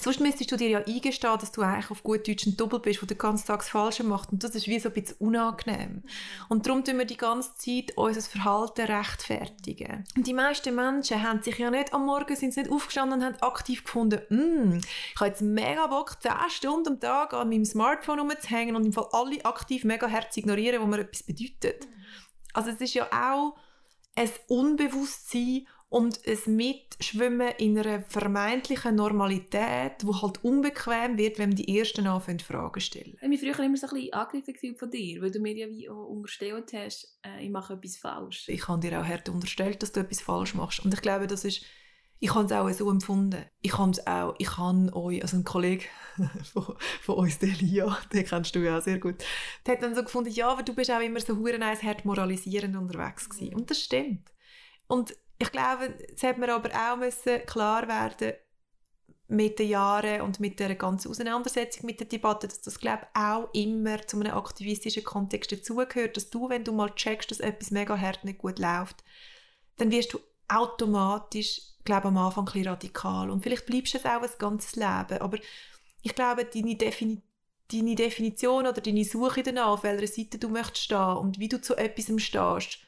Sonst 0.00 0.20
müsstest 0.20 0.52
du 0.52 0.56
dir 0.56 0.68
ja 0.68 0.78
eingestehen, 0.80 1.38
dass 1.38 1.52
du 1.52 1.62
eigentlich 1.62 1.90
auf 1.90 2.02
gut 2.02 2.28
Deutsch 2.28 2.46
ein 2.46 2.56
Doppel 2.56 2.80
bist, 2.80 3.00
der 3.00 3.08
den 3.08 3.18
ganzen 3.18 3.46
Tag 3.46 3.60
das 3.60 3.68
Falsche 3.68 4.04
macht. 4.04 4.30
Und 4.30 4.44
das 4.44 4.54
ist 4.54 4.66
wie 4.66 4.78
so 4.78 4.88
ein 4.88 4.94
bisschen 4.94 5.16
unangenehm. 5.18 5.90
Mhm. 5.90 6.02
Und 6.48 6.66
darum 6.66 6.84
tun 6.84 6.98
wir 6.98 7.06
die 7.06 7.16
ganze 7.16 7.54
Zeit 7.56 7.96
unser 7.96 8.20
Verhalten 8.20 8.82
rechtfertigen. 8.82 10.04
Und 10.16 10.26
die 10.26 10.34
meisten 10.34 10.74
Menschen 10.74 11.22
haben 11.22 11.42
sich 11.42 11.58
ja 11.58 11.70
nicht 11.70 11.94
am 11.94 12.06
Morgen 12.06 12.36
sind 12.36 12.56
nicht 12.56 12.70
aufgestanden 12.70 13.20
und 13.20 13.24
haben 13.24 13.42
aktiv 13.42 13.84
gefunden, 13.84 14.20
mm, 14.28 14.78
ich 14.78 15.20
habe 15.20 15.30
jetzt 15.30 15.42
mega 15.42 15.86
Bock, 15.86 16.20
10 16.20 16.32
Stunden 16.48 16.88
am 16.88 17.00
Tag 17.00 17.32
an 17.32 17.48
meinem 17.48 17.64
Smartphone 17.64 18.20
rumzuhängen 18.20 18.76
und 18.76 18.84
im 18.84 18.92
Fall 18.92 19.08
alle 19.12 19.44
aktiv 19.44 19.84
mega 19.84 20.06
herz 20.06 20.36
ignorieren, 20.36 20.82
wo 20.82 20.86
mir 20.86 21.00
etwas 21.00 21.22
bedeutet. 21.22 21.86
Mhm. 21.86 21.92
Also 22.52 22.70
es 22.70 22.80
ist 22.80 22.94
ja 22.94 23.06
auch 23.12 23.54
ein 24.14 24.30
Unbewusstsein 24.48 25.66
und 25.88 26.18
es 26.24 26.46
Mitschwimmen 26.46 27.52
in 27.58 27.78
einer 27.78 28.02
vermeintlichen 28.02 28.96
Normalität, 28.96 30.04
wo 30.04 30.20
halt 30.20 30.42
unbequem 30.42 31.16
wird, 31.16 31.38
wenn 31.38 31.52
die 31.52 31.78
Ersten 31.78 32.06
anfangen 32.06 32.40
Fragen 32.40 32.80
stellen. 32.80 33.14
Ich 33.14 33.22
habe 33.22 33.28
mich 33.28 33.40
früher 33.40 33.64
immer 33.64 33.76
so 33.76 33.86
ein 33.86 33.94
bisschen 33.94 34.12
angegriffen 34.12 34.76
von 34.76 34.90
dir, 34.90 35.22
weil 35.22 35.30
du 35.30 35.38
mir 35.38 35.54
ja 35.54 35.68
wie 35.68 35.88
auch 35.88 36.06
unterstellt 36.06 36.72
hast, 36.72 37.18
äh, 37.24 37.44
ich 37.44 37.50
mache 37.50 37.74
etwas 37.74 37.96
falsch. 37.96 38.48
Ich 38.48 38.66
habe 38.66 38.80
dir 38.80 39.00
auch 39.00 39.04
hart 39.04 39.28
unterstellt, 39.28 39.82
dass 39.82 39.92
du 39.92 40.00
etwas 40.00 40.20
falsch 40.20 40.54
machst. 40.54 40.84
Und 40.84 40.92
ich 40.92 41.00
glaube, 41.00 41.28
das 41.28 41.44
ist 41.44 41.64
ich 42.18 42.34
habe 42.34 42.46
es 42.46 42.52
auch 42.52 42.70
so 42.70 42.90
empfunden. 42.90 43.44
Ich 43.60 43.76
habe 43.76 43.90
es 43.90 44.06
auch, 44.06 44.34
ich 44.38 44.56
habe 44.56 44.90
euch, 44.94 45.22
also 45.22 45.36
ein 45.36 45.44
Kollege 45.44 45.84
von, 46.52 46.76
von 47.02 47.14
uns, 47.16 47.38
der 47.38 47.50
Lia, 47.50 47.96
den 48.12 48.24
kennst 48.24 48.54
du 48.54 48.60
ja 48.60 48.78
auch 48.78 48.82
sehr 48.82 48.98
gut, 48.98 49.16
der 49.66 49.74
hat 49.74 49.82
dann 49.82 49.94
so 49.94 50.02
gefunden, 50.02 50.30
ja, 50.30 50.48
aber 50.48 50.62
du 50.62 50.74
bist 50.74 50.90
auch 50.90 51.00
immer 51.00 51.20
so 51.20 51.36
hureneiß 51.36 51.82
hart 51.82 52.04
moralisierend 52.04 52.76
unterwegs 52.76 53.28
gewesen. 53.28 53.54
Und 53.54 53.70
das 53.70 53.80
stimmt. 53.80 54.32
Und 54.88 55.14
ich 55.38 55.52
glaube, 55.52 55.94
es 56.14 56.22
hat 56.22 56.38
mir 56.38 56.52
aber 56.52 56.70
auch 56.70 56.96
müssen 56.96 57.44
klar 57.46 57.86
werden 57.88 58.34
mit 59.28 59.58
den 59.58 59.68
Jahren 59.68 60.20
und 60.20 60.38
mit 60.38 60.60
der 60.60 60.74
ganzen 60.76 61.10
Auseinandersetzung 61.10 61.86
mit 61.86 61.98
der 61.98 62.06
Debatte, 62.06 62.46
dass 62.46 62.60
das 62.60 62.78
glaube 62.78 63.02
ich, 63.02 63.20
auch 63.20 63.48
immer 63.52 64.06
zu 64.06 64.20
einem 64.20 64.32
aktivistischen 64.32 65.04
Kontext 65.04 65.50
dazugehört, 65.50 66.16
dass 66.16 66.30
du, 66.30 66.48
wenn 66.48 66.62
du 66.64 66.72
mal 66.72 66.94
checkst, 66.94 67.30
dass 67.30 67.40
etwas 67.40 67.72
mega 67.72 67.98
hart 67.98 68.24
nicht 68.24 68.38
gut 68.38 68.58
läuft, 68.58 69.02
dann 69.76 69.90
wirst 69.90 70.12
du 70.12 70.20
automatisch, 70.48 71.60
glaube 71.84 72.08
am 72.08 72.18
Anfang 72.18 72.48
ein 72.48 72.68
radikal. 72.68 73.30
Und 73.30 73.42
vielleicht 73.42 73.66
bleibst 73.66 73.94
du 73.94 73.98
es 73.98 74.04
auch 74.04 74.22
ein 74.22 74.30
ganzes 74.38 74.76
Leben, 74.76 75.20
aber 75.20 75.38
ich 76.02 76.14
glaube, 76.14 76.44
deine, 76.44 76.76
Defini 76.76 77.22
deine 77.72 77.96
Definition 77.96 78.66
oder 78.66 78.80
deine 78.80 79.04
Suche 79.04 79.42
danach, 79.42 79.66
auf 79.68 79.82
welcher 79.82 80.06
Seite 80.06 80.38
du 80.38 80.48
möchtest 80.48 80.84
stehen 80.84 81.16
und 81.16 81.40
wie 81.40 81.48
du 81.48 81.60
zu 81.60 81.74
etwas 81.74 82.04
stehst, 82.22 82.85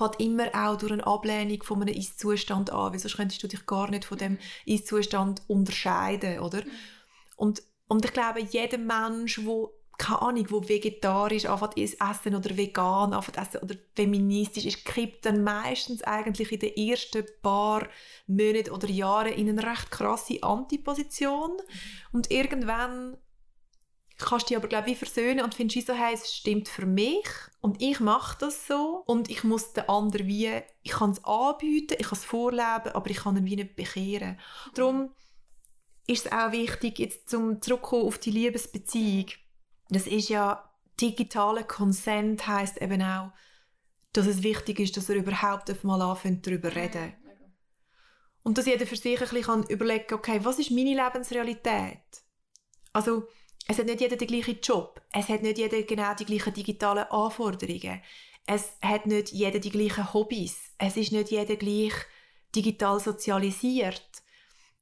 fängt 0.00 0.20
immer 0.20 0.48
auch 0.54 0.76
durch 0.76 0.92
eine 0.92 1.06
Ablehnung 1.06 1.62
von 1.62 1.82
einem 1.82 1.94
Ist-Zustand 1.94 2.70
an, 2.70 2.92
weil 2.92 2.98
sonst 2.98 3.16
könntest 3.16 3.42
du 3.42 3.48
dich 3.48 3.66
gar 3.66 3.90
nicht 3.90 4.04
von 4.04 4.18
dem 4.18 4.38
Ist-Zustand 4.66 5.42
unterscheiden, 5.46 6.40
oder? 6.40 6.62
Und, 7.36 7.62
und 7.88 8.04
ich 8.04 8.12
glaube, 8.12 8.40
jeder 8.40 8.78
Mensch, 8.78 9.44
wo 9.44 9.74
keine 10.00 10.22
Ahnung, 10.22 10.46
wo 10.48 10.66
vegetarisch 10.66 11.44
anfängt 11.44 11.76
essen 11.76 12.34
oder 12.34 12.56
vegan 12.56 13.12
anfängt 13.12 13.36
essen 13.36 13.62
oder 13.62 13.74
feministisch 13.94 14.64
ist, 14.64 14.86
kippt 14.86 15.26
dann 15.26 15.44
meistens 15.44 16.02
eigentlich 16.02 16.50
in 16.52 16.58
den 16.58 16.74
ersten 16.74 17.26
paar 17.42 17.86
Monaten 18.26 18.70
oder 18.70 18.88
Jahren 18.88 19.34
in 19.34 19.50
eine 19.50 19.62
recht 19.62 19.90
krasse 19.90 20.42
Antiposition 20.42 21.52
und 22.12 22.30
irgendwann 22.30 23.18
kannst 24.20 24.50
dich 24.50 24.56
aber 24.56 24.68
glaube 24.68 24.90
ich 24.90 24.98
versöhnen 24.98 25.44
und 25.44 25.54
findest 25.54 25.86
so 25.86 25.94
hey, 25.94 26.14
es 26.14 26.34
stimmt 26.34 26.68
für 26.68 26.86
mich 26.86 27.26
und 27.60 27.80
ich 27.80 28.00
mache 28.00 28.36
das 28.40 28.66
so 28.66 29.02
und 29.06 29.30
ich 29.30 29.44
muss 29.44 29.72
den 29.72 29.88
anderen 29.88 30.26
wie 30.26 30.62
ich 30.82 30.92
kann 30.92 31.10
es 31.10 31.24
anbieten 31.24 31.96
ich 31.98 32.08
kann 32.08 32.18
es 32.18 32.24
vorleben 32.24 32.92
aber 32.92 33.10
ich 33.10 33.18
kann 33.18 33.36
ihn 33.36 33.46
wie 33.46 33.56
nicht 33.56 33.76
bekehren. 33.76 34.38
Darum 34.74 35.10
ist 36.06 36.26
es 36.26 36.32
auch 36.32 36.52
wichtig 36.52 36.98
jetzt 36.98 37.30
zum 37.30 37.62
zurückkommen 37.62 38.06
auf 38.06 38.18
die 38.18 38.30
Liebesbeziehung. 38.30 39.26
Das 39.88 40.06
ist 40.06 40.28
ja 40.28 40.70
digitaler 41.00 41.64
Consent 41.64 42.46
heißt 42.46 42.80
eben 42.82 43.02
auch 43.02 43.32
dass 44.12 44.26
es 44.26 44.42
wichtig 44.42 44.80
ist 44.80 44.96
dass 44.96 45.08
er 45.08 45.16
überhaupt 45.16 45.84
mal 45.84 46.02
anfängt 46.02 46.46
darüber 46.46 46.74
reden. 46.74 47.14
Und 48.42 48.58
dass 48.58 48.66
jeder 48.66 48.86
für 48.86 48.96
sich 48.96 49.20
ein 49.20 49.28
bisschen 49.28 49.62
überlegen 49.64 50.06
kann 50.06 50.18
okay 50.18 50.40
was 50.42 50.58
ist 50.58 50.70
meine 50.70 51.00
Lebensrealität? 51.00 52.22
Also 52.92 53.28
es 53.70 53.78
hat 53.78 53.86
nicht 53.86 54.00
jeder 54.00 54.16
den 54.16 54.26
gleichen 54.26 54.58
Job. 54.60 55.00
Es 55.12 55.28
hat 55.28 55.42
nicht 55.42 55.58
jeder 55.58 55.80
genau 55.82 56.12
die 56.14 56.24
gleichen 56.24 56.52
digitalen 56.52 57.04
Anforderungen. 57.04 58.02
Es 58.44 58.72
hat 58.82 59.06
nicht 59.06 59.30
jeder 59.30 59.60
die 59.60 59.70
gleichen 59.70 60.12
Hobbys. 60.12 60.72
Es 60.76 60.96
ist 60.96 61.12
nicht 61.12 61.30
jeder 61.30 61.54
gleich 61.54 61.92
digital 62.56 62.98
sozialisiert. 62.98 64.02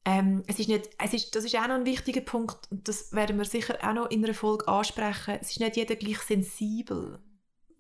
Ähm, 0.07 0.42
es 0.47 0.59
ist 0.59 0.71
nicht, 0.71 0.88
es 0.97 1.12
ist, 1.12 1.37
das 1.37 1.45
ist 1.45 1.54
auch 1.57 1.68
noch 1.68 1.75
ein 1.75 1.85
wichtiger 1.85 2.23
Punkt 2.23 2.66
und 2.71 2.88
das 2.88 3.12
werden 3.12 3.37
wir 3.37 3.45
sicher 3.45 3.76
auch 3.83 3.92
noch 3.92 4.11
in 4.11 4.25
einer 4.25 4.33
Folge 4.33 4.66
ansprechen. 4.66 5.37
Es 5.38 5.50
ist 5.50 5.61
nicht 5.61 5.76
jeder 5.76 5.97
gleich 5.97 6.21
sensibel. 6.21 7.18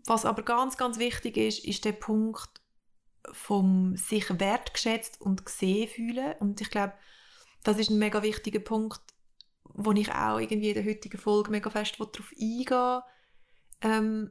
Was 0.04 0.26
aber 0.26 0.42
ganz, 0.42 0.76
ganz 0.76 0.98
wichtig 0.98 1.38
ist, 1.38 1.64
ist 1.64 1.86
der 1.86 1.92
Punkt 1.92 2.50
vom 3.32 3.96
sich 3.96 4.28
wertgeschätzt 4.28 5.22
und 5.22 5.46
gesehen 5.46 5.88
fühlen. 5.88 6.34
Und 6.40 6.60
ich 6.60 6.68
glaube, 6.68 6.92
das 7.64 7.78
ist 7.78 7.88
ein 7.88 7.98
mega 7.98 8.22
wichtiger 8.22 8.60
Punkt, 8.60 9.00
wo 9.78 9.92
ich 9.92 10.12
auch 10.12 10.38
irgendwie 10.38 10.70
in 10.70 10.74
der 10.74 10.84
heutigen 10.84 11.18
Folge 11.18 11.50
mega 11.50 11.70
fest 11.70 11.94
darauf 11.98 12.32
eingehen 12.38 13.02
ähm, 13.80 14.30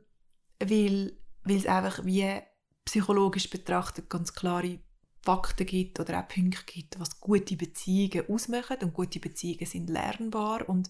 weil, 0.59 1.17
weil 1.43 1.55
es 1.55 1.65
einfach 1.65 2.03
wie 2.05 2.41
psychologisch 2.83 3.49
betrachtet 3.49 4.09
ganz 4.09 4.33
klare 4.33 4.79
Fakten 5.21 5.65
gibt 5.65 5.99
oder 5.99 6.19
auch 6.19 6.27
Punkte 6.27 6.63
gibt, 6.65 6.99
was 6.99 7.19
gute 7.19 7.55
Beziehungen 7.55 8.29
ausmachen. 8.29 8.77
Und 8.81 8.93
gute 8.93 9.19
Beziehungen 9.19 9.65
sind 9.65 9.89
lernbar. 9.89 10.67
Und 10.67 10.89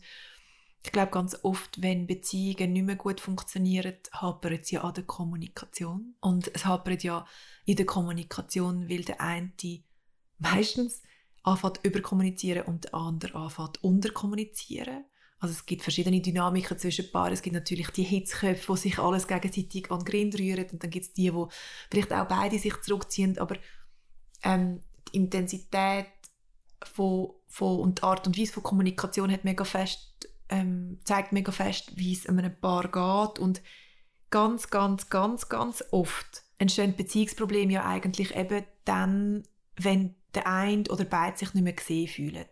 ich 0.83 0.91
glaube 0.91 1.11
ganz 1.11 1.37
oft, 1.43 1.81
wenn 1.81 2.07
Beziehungen 2.07 2.73
nicht 2.73 2.85
mehr 2.85 2.95
gut 2.95 3.19
funktionieren, 3.19 3.95
hapert 4.11 4.61
es 4.61 4.71
ja 4.71 4.81
an 4.81 4.93
der 4.93 5.05
Kommunikation. 5.05 6.15
Und 6.19 6.51
es 6.53 6.65
hapert 6.65 7.03
ja 7.03 7.25
in 7.65 7.75
der 7.75 7.85
Kommunikation, 7.85 8.89
weil 8.89 9.03
der 9.03 9.21
eine 9.21 9.51
meistens 10.37 11.01
anfängt 11.44 11.79
überkommunizieren 11.84 12.63
und 12.63 12.86
der 12.86 12.96
andere 12.96 13.38
anfängt 13.38 13.84
unterkommunizieren. 13.84 15.06
Also 15.39 15.53
es 15.53 15.65
gibt 15.65 15.84
verschiedene 15.84 16.20
Dynamiken 16.20 16.79
zwischen 16.79 17.12
Paaren. 17.12 17.34
Es 17.34 17.44
gibt 17.44 17.53
natürlich 17.53 17.89
die 17.91 18.03
Hitzköpfe, 18.03 18.74
die 18.74 18.79
sich 18.79 18.98
alles 18.98 19.27
gegenseitig 19.27 19.91
an 19.91 20.00
den 20.00 20.06
Grind 20.06 20.39
rühren 20.39 20.65
und 20.72 20.84
dann 20.84 20.89
gibt 20.89 21.06
es 21.06 21.13
die, 21.13 21.34
wo 21.34 21.50
vielleicht 21.91 22.12
auch 22.12 22.27
beide 22.27 22.58
sich 22.58 22.75
zurückziehen, 22.82 23.38
aber 23.38 23.58
ähm, 24.44 24.82
die 25.10 25.17
Intensität 25.17 26.08
von, 26.84 27.34
von, 27.48 27.79
und 27.79 28.00
die 28.00 28.03
Art 28.03 28.25
und 28.25 28.38
Weise 28.38 28.53
von 28.53 28.63
Kommunikation 28.63 29.32
hat 29.32 29.44
mega 29.44 29.63
fest, 29.63 30.27
ähm, 30.50 31.00
zeigt 31.03 31.34
mega 31.34 31.51
fest, 31.51 31.91
wie 31.96 32.13
es 32.13 32.25
einem 32.25 32.60
Paar 32.60 32.84
geht 32.84 33.39
und 33.39 33.62
ganz, 34.29 34.70
ganz, 34.70 35.10
ganz, 35.10 35.50
ganz 35.50 35.84
oft 35.91 36.44
entstehen 36.58 36.96
Beziehungsprobleme 36.96 37.74
ja 37.74 37.86
eigentlich 37.86 38.36
eben 38.36 38.63
dann, 38.86 39.44
wenn 39.75 40.15
der 40.36 40.48
eine 40.48 40.84
oder 40.89 41.05
beide 41.05 41.38
sich 41.38 41.53
nicht 41.53 41.63
mehr 41.63 41.74
gesehen 41.74 42.07
fühlen, 42.07 42.46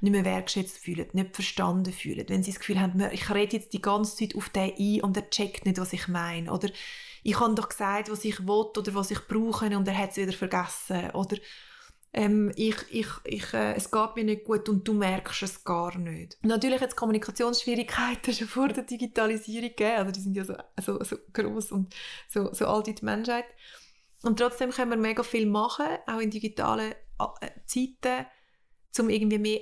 nicht 0.00 0.12
mehr 0.12 0.24
wertschätzt 0.24 0.78
fühlen, 0.78 1.08
nicht 1.12 1.34
verstanden 1.34 1.92
fühlen. 1.92 2.24
Wenn 2.28 2.42
sie 2.42 2.52
das 2.52 2.60
Gefühl 2.60 2.80
haben, 2.80 3.00
ich 3.10 3.30
rede 3.30 3.56
jetzt 3.56 3.72
die 3.72 3.82
ganze 3.82 4.16
Zeit 4.16 4.36
auf 4.36 4.48
den 4.50 4.72
ein 4.78 5.00
und 5.02 5.16
er 5.16 5.30
checkt 5.30 5.64
nicht, 5.64 5.78
was 5.78 5.92
ich 5.92 6.08
meine. 6.08 6.52
Oder 6.52 6.68
ich 7.22 7.40
habe 7.40 7.54
doch 7.54 7.68
gesagt, 7.68 8.10
was 8.10 8.24
ich 8.24 8.40
will 8.46 8.66
oder 8.76 8.94
was 8.94 9.10
ich 9.10 9.26
brauche 9.26 9.76
und 9.76 9.88
er 9.88 9.98
hat 9.98 10.10
es 10.10 10.16
wieder 10.18 10.32
vergessen. 10.32 11.10
Oder 11.12 11.36
ähm, 12.14 12.52
ich, 12.56 12.76
ich, 12.90 13.08
ich, 13.24 13.54
äh, 13.54 13.74
es 13.74 13.90
geht 13.90 14.16
mir 14.16 14.24
nicht 14.24 14.44
gut 14.44 14.68
und 14.68 14.86
du 14.86 14.92
merkst 14.92 15.42
es 15.42 15.64
gar 15.64 15.96
nicht. 15.96 16.36
Natürlich 16.42 16.80
hat 16.80 16.90
es 16.90 16.96
Kommunikationsschwierigkeiten 16.96 18.34
schon 18.34 18.48
vor 18.48 18.68
der 18.68 18.84
Digitalisierung 18.84 19.70
gegeben, 19.70 19.96
also 19.96 20.12
die 20.12 20.20
sind 20.20 20.36
ja 20.36 20.44
so, 20.44 20.54
so, 20.80 21.02
so 21.02 21.16
groß 21.32 21.72
und 21.72 21.94
so, 22.28 22.52
so 22.52 22.66
alt 22.66 22.86
wie 22.86 22.94
die 22.94 23.04
Menschheit. 23.04 23.46
Und 24.22 24.38
trotzdem 24.38 24.70
können 24.70 24.90
wir 24.90 24.98
mega 24.98 25.22
viel 25.22 25.46
machen, 25.46 25.86
auch 26.06 26.20
in 26.20 26.30
digitalen 26.30 26.94
Zeiten, 27.66 28.26
um 28.98 29.10
irgendwie 29.10 29.38
mehr, 29.38 29.60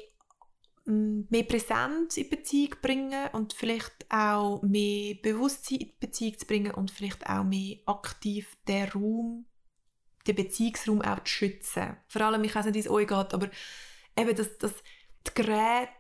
mehr 0.87 1.45
Präsenz 1.45 2.17
in 2.17 2.31
Beziehung 2.31 2.73
zu 2.73 2.81
bringen 2.81 3.29
und 3.33 3.53
vielleicht 3.53 4.07
auch 4.11 4.63
mehr 4.63 5.15
Bewusstsein 5.23 5.79
in 5.79 5.93
Beziehung 6.01 6.39
zu 6.39 6.47
bringen 6.47 6.75
und 6.75 6.91
vielleicht 6.91 7.27
auch 7.29 7.45
mehr 7.45 7.79
aktiv 7.87 8.57
den 8.67 8.89
Raum, 8.89 9.47
den 10.27 10.37
Beziehungsraum 10.37 11.03
auch 11.03 11.23
zu 11.25 11.31
schützen. 11.31 11.97
Vor 12.09 12.23
allem, 12.23 12.45
ich 12.45 12.55
weiß 12.55 12.67
nicht, 12.67 12.75
wie 12.75 12.81
es 12.81 12.91
euch 12.91 13.07
geht, 13.07 13.35
aber 13.35 13.51
eben 14.17 14.37
das, 14.37 14.59
das 14.59 14.73
die 15.27 15.35
Geräte 15.35 16.00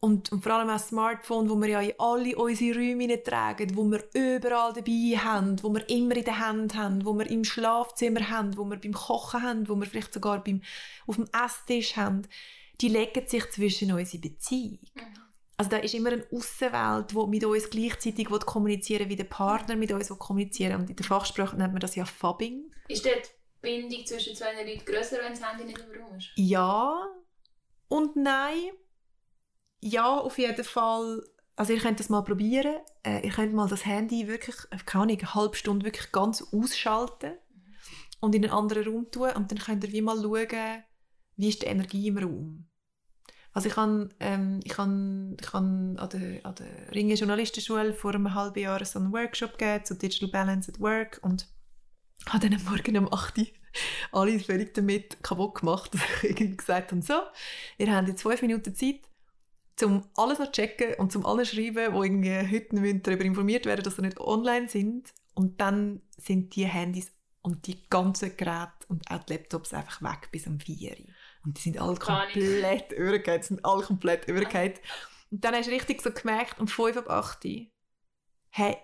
und, 0.00 0.32
und 0.32 0.42
vor 0.42 0.52
allem 0.52 0.68
auch 0.70 0.74
das 0.74 0.88
Smartphone, 0.88 1.50
wo 1.50 1.56
wir 1.56 1.68
ja 1.68 1.80
in 1.82 1.92
alle 1.98 2.34
unsere 2.36 2.78
Räume 2.78 3.22
tragen, 3.22 3.76
wo 3.76 3.84
wir 3.84 4.02
überall 4.14 4.72
dabei 4.72 5.18
haben, 5.18 5.62
wo 5.62 5.72
wir 5.72 5.88
immer 5.90 6.16
in 6.16 6.24
der 6.24 6.38
Hand 6.38 6.74
haben, 6.74 7.04
wo 7.04 7.12
wir 7.12 7.28
im 7.30 7.44
Schlafzimmer 7.44 8.30
haben, 8.30 8.56
wo 8.56 8.64
wir 8.64 8.78
beim 8.78 8.94
Kochen 8.94 9.42
haben, 9.42 9.68
wo 9.68 9.76
wir 9.76 9.86
vielleicht 9.86 10.14
sogar 10.14 10.42
beim, 10.42 10.62
auf 11.06 11.16
dem 11.16 11.28
Esstisch 11.32 11.96
haben, 11.96 12.22
die 12.80 12.88
legen 12.88 13.26
sich 13.26 13.50
zwischen 13.50 13.92
unsere 13.92 14.22
Beziehung. 14.22 14.78
Mhm. 14.94 15.02
Also 15.58 15.70
da 15.72 15.76
ist 15.76 15.92
immer 15.92 16.12
eine 16.12 16.26
Außenwelt, 16.32 17.10
die 17.10 17.26
mit 17.26 17.44
uns 17.44 17.68
gleichzeitig 17.68 18.28
kommunizieren 18.28 19.10
wie 19.10 19.16
der 19.16 19.24
Partner 19.24 19.76
mit 19.76 19.92
uns 19.92 20.08
kommunizieren. 20.08 20.80
Und 20.80 20.88
in 20.88 20.96
der 20.96 21.04
Fachsprache 21.04 21.54
nennt 21.54 21.74
man 21.74 21.80
das 21.80 21.96
ja 21.96 22.06
Fabbing. 22.06 22.70
Ist 22.88 23.04
dort 23.04 23.26
die 23.26 23.60
Bindung 23.60 24.06
zwischen 24.06 24.34
zwei 24.34 24.54
Leuten 24.54 24.82
grösser, 24.86 25.18
wenn 25.22 25.34
das 25.34 25.46
Handy 25.46 25.64
nicht 25.64 25.78
im 25.78 26.00
Raum 26.00 26.16
ist? 26.16 26.30
Ja 26.36 27.06
und 27.88 28.16
nein 28.16 28.70
ja, 29.80 30.18
auf 30.18 30.38
jeden 30.38 30.64
Fall. 30.64 31.22
Also 31.56 31.72
ihr 31.72 31.80
könnt 31.80 32.00
das 32.00 32.08
mal 32.08 32.22
probieren. 32.22 32.76
Äh, 33.02 33.26
ihr 33.26 33.32
könnt 33.32 33.52
mal 33.52 33.68
das 33.68 33.84
Handy 33.84 34.28
wirklich, 34.28 34.56
äh, 34.70 34.78
keine 34.84 35.04
Ahnung, 35.04 35.18
eine 35.18 35.34
halbe 35.34 35.56
Stunde 35.56 35.84
wirklich 35.84 36.12
ganz 36.12 36.42
ausschalten 36.52 37.32
und 38.20 38.34
in 38.34 38.44
einen 38.44 38.52
anderen 38.52 38.84
Raum 38.84 39.10
tun 39.10 39.30
und 39.34 39.50
dann 39.50 39.58
könnt 39.58 39.84
ihr 39.84 39.92
wie 39.92 40.02
mal 40.02 40.20
schauen, 40.20 40.82
wie 41.36 41.48
ist 41.48 41.62
die 41.62 41.66
Energie 41.66 42.08
im 42.08 42.18
Raum. 42.18 42.66
Also 43.52 43.68
ich 43.68 43.76
habe 43.76 44.08
ähm, 44.20 44.60
ich 44.62 44.78
han, 44.78 45.36
ich 45.40 45.52
han 45.52 45.98
an 45.98 46.08
der, 46.10 46.46
an 46.46 46.54
der 46.54 46.94
Ringe 46.94 47.14
Journalistenschule 47.14 47.94
vor 47.94 48.14
einem 48.14 48.32
halben 48.34 48.60
Jahr 48.60 48.84
so 48.84 48.98
einen 48.98 49.12
Workshop 49.12 49.58
gegeben 49.58 49.84
zu 49.84 49.94
Digital 49.94 50.28
Balance 50.28 50.70
at 50.70 50.80
Work 50.80 51.18
und 51.22 51.48
habe 52.28 52.48
dann 52.48 52.58
am 52.58 52.64
Morgen 52.64 52.96
um 52.96 53.12
8 53.12 53.38
Uhr 53.38 53.46
alle 54.12 54.38
völlig 54.38 54.74
damit 54.74 55.22
kaputt 55.22 55.56
gemacht, 55.56 55.94
dass 55.94 56.00
ich 56.22 56.30
irgendwie 56.30 56.56
gesagt 56.56 56.92
habe, 56.92 57.02
so, 57.02 57.14
ihr 57.78 57.94
habt 57.94 58.08
jetzt 58.08 58.22
fünf 58.22 58.42
Minuten 58.42 58.74
Zeit, 58.74 59.00
um 59.82 60.04
alles 60.16 60.38
noch 60.38 60.46
zu 60.46 60.52
checken 60.52 60.94
und 60.98 61.12
zum 61.12 61.24
alles 61.24 61.50
schreiben, 61.50 61.94
wo 61.94 62.02
irgendwie 62.02 62.36
heute 62.36 63.00
darüber 63.00 63.24
informiert 63.24 63.66
werden, 63.66 63.82
dass 63.82 63.96
sie 63.96 64.02
nicht 64.02 64.20
online 64.20 64.68
sind. 64.68 65.12
Und 65.34 65.60
dann 65.60 66.02
sind 66.18 66.54
die 66.56 66.66
Handys 66.66 67.12
und 67.42 67.66
die 67.66 67.88
ganzen 67.88 68.36
Geräte 68.36 68.86
und 68.88 69.10
auch 69.10 69.22
die 69.24 69.32
Laptops 69.34 69.72
einfach 69.72 70.02
weg 70.02 70.28
bis 70.30 70.46
um 70.46 70.60
4 70.60 70.90
Uhr. 70.90 70.96
Und 71.44 71.56
die 71.56 71.62
sind 71.62 71.80
alle 71.80 71.96
komplett 71.96 72.92
übergeht, 72.92 73.44
sind 73.44 73.64
alle 73.64 73.82
komplett 73.82 74.28
übergeht. 74.28 74.80
Und 75.30 75.44
dann 75.44 75.54
hast 75.54 75.68
du 75.68 75.72
richtig 75.72 76.02
so 76.02 76.10
gemerkt, 76.10 76.60
um 76.60 76.68
5 76.68 76.98
ab 76.98 77.08
8 77.08 77.44
Uhr, 77.46 77.66
hey, 78.50 78.76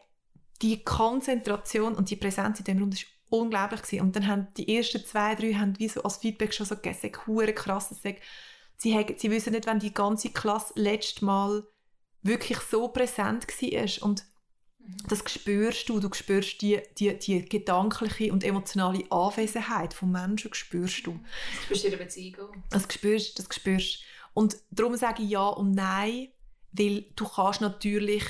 die 0.63 0.83
Konzentration 0.83 1.95
und 1.95 2.09
die 2.09 2.17
Präsenz 2.17 2.59
in 2.61 2.65
dem 2.65 2.79
Raum, 2.79 2.91
das 2.91 3.03
ist 3.03 3.09
unglaublich 3.29 3.83
gewesen. 3.83 4.03
Und 4.03 4.17
dann 4.17 4.27
haben 4.27 4.49
die 4.57 4.77
ersten 4.77 5.05
zwei, 5.05 5.35
drei 5.35 5.53
haben 5.55 5.79
wie 5.79 5.89
so 5.89 6.03
als 6.03 6.17
Feedback 6.17 6.55
schon 6.55 6.67
so 6.67 6.77
hure 7.27 7.53
krass, 7.53 7.95
sag, 8.03 8.17
sie, 8.77 8.95
haben, 8.95 9.15
sie 9.17 9.31
wissen 9.31 9.53
nicht, 9.53 9.67
wenn 9.67 9.79
die 9.79 9.95
ganze 9.95 10.31
Klasse 10.31 10.73
letztes 10.77 11.23
Mal 11.23 11.67
wirklich 12.23 12.59
so 12.59 12.89
präsent 12.89 13.47
war 13.47 14.07
und 14.07 14.25
das 15.09 15.23
spürst 15.27 15.89
du, 15.89 15.99
du 15.99 16.13
spürst 16.13 16.63
die, 16.63 16.81
die, 16.99 17.19
die 17.19 17.45
gedankliche 17.45 18.33
und 18.33 18.45
emotionale 18.45 19.05
Anwesenheit 19.11 19.95
von 19.95 20.13
Menschen, 20.13 20.55
spürst 20.55 21.07
du. 21.07 21.19
Das 21.55 21.65
spürst 21.65 21.83
du 21.83 21.87
in 21.89 21.99
der 21.99 22.05
Beziehung 22.05 22.63
Das 22.71 22.87
spürst, 22.93 23.39
das 23.39 23.49
spürst. 23.53 24.03
Und 24.33 24.57
darum 24.71 24.97
sage 24.97 25.23
ich 25.23 25.31
ja 25.31 25.47
und 25.47 25.73
nein, 25.73 26.29
weil 26.73 27.07
du 27.17 27.27
kannst 27.27 27.61
natürlich 27.61 28.23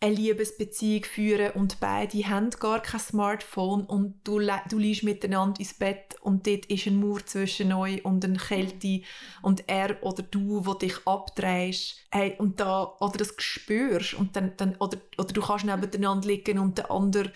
eine 0.00 0.14
Liebesbeziehung 0.14 1.04
führen 1.04 1.52
und 1.52 1.80
beide 1.80 2.28
haben 2.28 2.50
gar 2.50 2.80
kein 2.80 3.00
Smartphone 3.00 3.84
und 3.84 4.20
du, 4.24 4.38
du 4.68 4.78
liegst 4.78 5.02
miteinander 5.02 5.58
ins 5.58 5.74
Bett 5.74 6.16
und 6.20 6.46
dort 6.46 6.66
ist 6.66 6.86
ein 6.86 7.00
Mauer 7.00 7.24
zwischen 7.26 7.72
euch 7.72 8.04
und 8.04 8.24
eine 8.24 8.38
Kälte 8.38 9.02
und 9.42 9.64
er 9.66 10.00
oder 10.02 10.22
du, 10.22 10.64
wo 10.64 10.74
dich 10.74 10.94
abdrehst 11.04 11.96
hey, 12.10 12.36
und 12.38 12.60
da, 12.60 12.96
oder 13.00 13.18
das 13.18 13.34
spürst 13.38 14.14
und 14.14 14.36
dann, 14.36 14.52
dann, 14.56 14.76
oder, 14.76 14.98
oder 15.16 15.32
du 15.32 15.40
kannst 15.40 15.64
nebeneinander 15.64 16.28
liegen 16.28 16.58
und 16.58 16.78
der 16.78 16.90
andere 16.90 17.32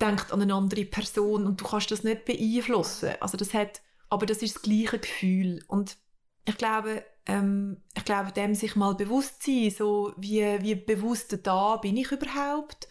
denkt 0.00 0.32
an 0.32 0.40
eine 0.40 0.54
andere 0.54 0.86
Person 0.86 1.46
und 1.46 1.60
du 1.60 1.64
kannst 1.64 1.90
das 1.90 2.02
nicht 2.02 2.24
beeinflussen. 2.24 3.10
Also 3.20 3.36
das 3.36 3.52
hat, 3.52 3.82
aber 4.08 4.24
das 4.24 4.42
ist 4.42 4.56
das 4.56 4.62
gleiche 4.62 4.98
Gefühl 4.98 5.62
und 5.68 5.98
ich 6.46 6.56
glaube, 6.56 7.04
ähm, 7.30 7.76
ich 7.96 8.04
glaube, 8.04 8.32
dem 8.32 8.54
sich 8.54 8.74
mal 8.74 8.94
bewusst 8.94 9.44
sein, 9.44 9.70
so 9.70 10.12
wie, 10.16 10.42
wie 10.62 10.74
bewusst 10.74 11.38
da 11.44 11.76
bin 11.76 11.96
ich 11.96 12.10
überhaupt 12.10 12.88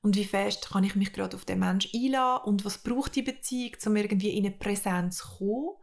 und 0.00 0.16
wie 0.16 0.24
fest 0.24 0.70
kann 0.70 0.84
ich 0.84 0.96
mich 0.96 1.12
gerade 1.12 1.36
auf 1.36 1.44
den 1.44 1.58
Menschen 1.58 1.90
einladen 1.94 2.44
und 2.44 2.64
was 2.64 2.78
braucht 2.78 3.14
die 3.14 3.22
Beziehung, 3.22 3.76
um 3.84 3.96
irgendwie 3.96 4.30
in 4.30 4.46
eine 4.46 4.54
Präsenz 4.54 5.18
zu 5.18 5.36
kommen. 5.36 5.76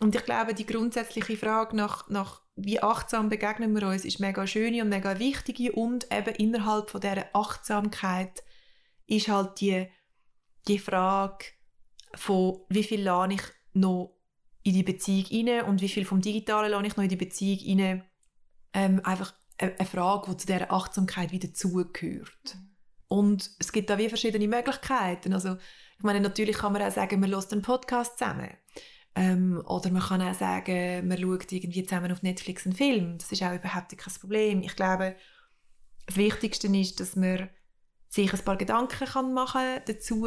Und 0.00 0.14
ich 0.14 0.24
glaube, 0.24 0.52
die 0.52 0.66
grundsätzliche 0.66 1.36
Frage 1.38 1.74
nach, 1.74 2.08
nach 2.10 2.42
wie 2.56 2.82
achtsam 2.82 3.30
begegnen 3.30 3.74
wir 3.74 3.88
uns, 3.88 4.04
ist 4.04 4.20
mega 4.20 4.46
schöne 4.46 4.82
und 4.82 4.90
mega 4.90 5.18
wichtige 5.18 5.72
und 5.72 6.12
eben 6.12 6.34
innerhalb 6.34 6.90
von 6.90 7.00
dieser 7.00 7.26
Achtsamkeit 7.32 8.44
ist 9.06 9.28
halt 9.28 9.60
die, 9.60 9.88
die 10.68 10.78
Frage 10.78 11.46
von, 12.14 12.60
wie 12.68 12.84
viel 12.84 13.02
lade 13.02 13.34
ich 13.34 13.42
noch 13.72 14.13
in 14.64 14.72
die 14.72 14.82
Beziehung 14.82 15.48
rein 15.48 15.64
und 15.66 15.80
wie 15.80 15.88
viel 15.88 16.04
vom 16.04 16.20
Digitalen 16.20 16.70
lasse 16.70 16.86
ich 16.86 16.96
noch 16.96 17.04
in 17.04 17.10
die 17.10 17.16
Beziehung 17.16 17.80
rein. 17.80 18.04
Ähm, 18.72 19.00
einfach 19.04 19.34
eine 19.58 19.86
Frage, 19.86 20.30
die 20.30 20.36
zu 20.38 20.46
dieser 20.46 20.72
Achtsamkeit 20.72 21.30
wieder 21.30 21.52
zugehört. 21.54 22.56
Und 23.06 23.50
es 23.60 23.70
gibt 23.70 23.90
da 23.90 23.98
wie 23.98 24.08
verschiedene 24.08 24.48
Möglichkeiten. 24.48 25.32
Also, 25.32 25.56
ich 25.98 26.02
meine, 26.02 26.20
natürlich 26.20 26.56
kann 26.56 26.72
man 26.72 26.82
auch 26.82 26.90
sagen, 26.90 27.20
man 27.20 27.30
hört 27.30 27.52
einen 27.52 27.62
Podcast 27.62 28.18
zusammen. 28.18 28.50
Ähm, 29.14 29.62
oder 29.66 29.90
man 29.90 30.02
kann 30.02 30.22
auch 30.22 30.34
sagen, 30.34 31.06
man 31.06 31.18
schaut 31.18 31.52
irgendwie 31.52 31.84
zusammen 31.84 32.10
auf 32.10 32.22
Netflix 32.22 32.66
einen 32.66 32.74
Film. 32.74 33.18
Das 33.18 33.30
ist 33.30 33.42
auch 33.42 33.54
überhaupt 33.54 33.96
kein 33.96 34.14
Problem. 34.14 34.62
Ich 34.62 34.74
glaube, 34.74 35.14
das 36.06 36.16
Wichtigste 36.16 36.66
ist, 36.68 36.98
dass 36.98 37.14
man 37.14 37.48
sich 38.08 38.32
ein 38.32 38.44
paar 38.44 38.56
Gedanken 38.56 39.06
kann 39.06 39.34
machen 39.34 39.80
dazu, 39.86 40.26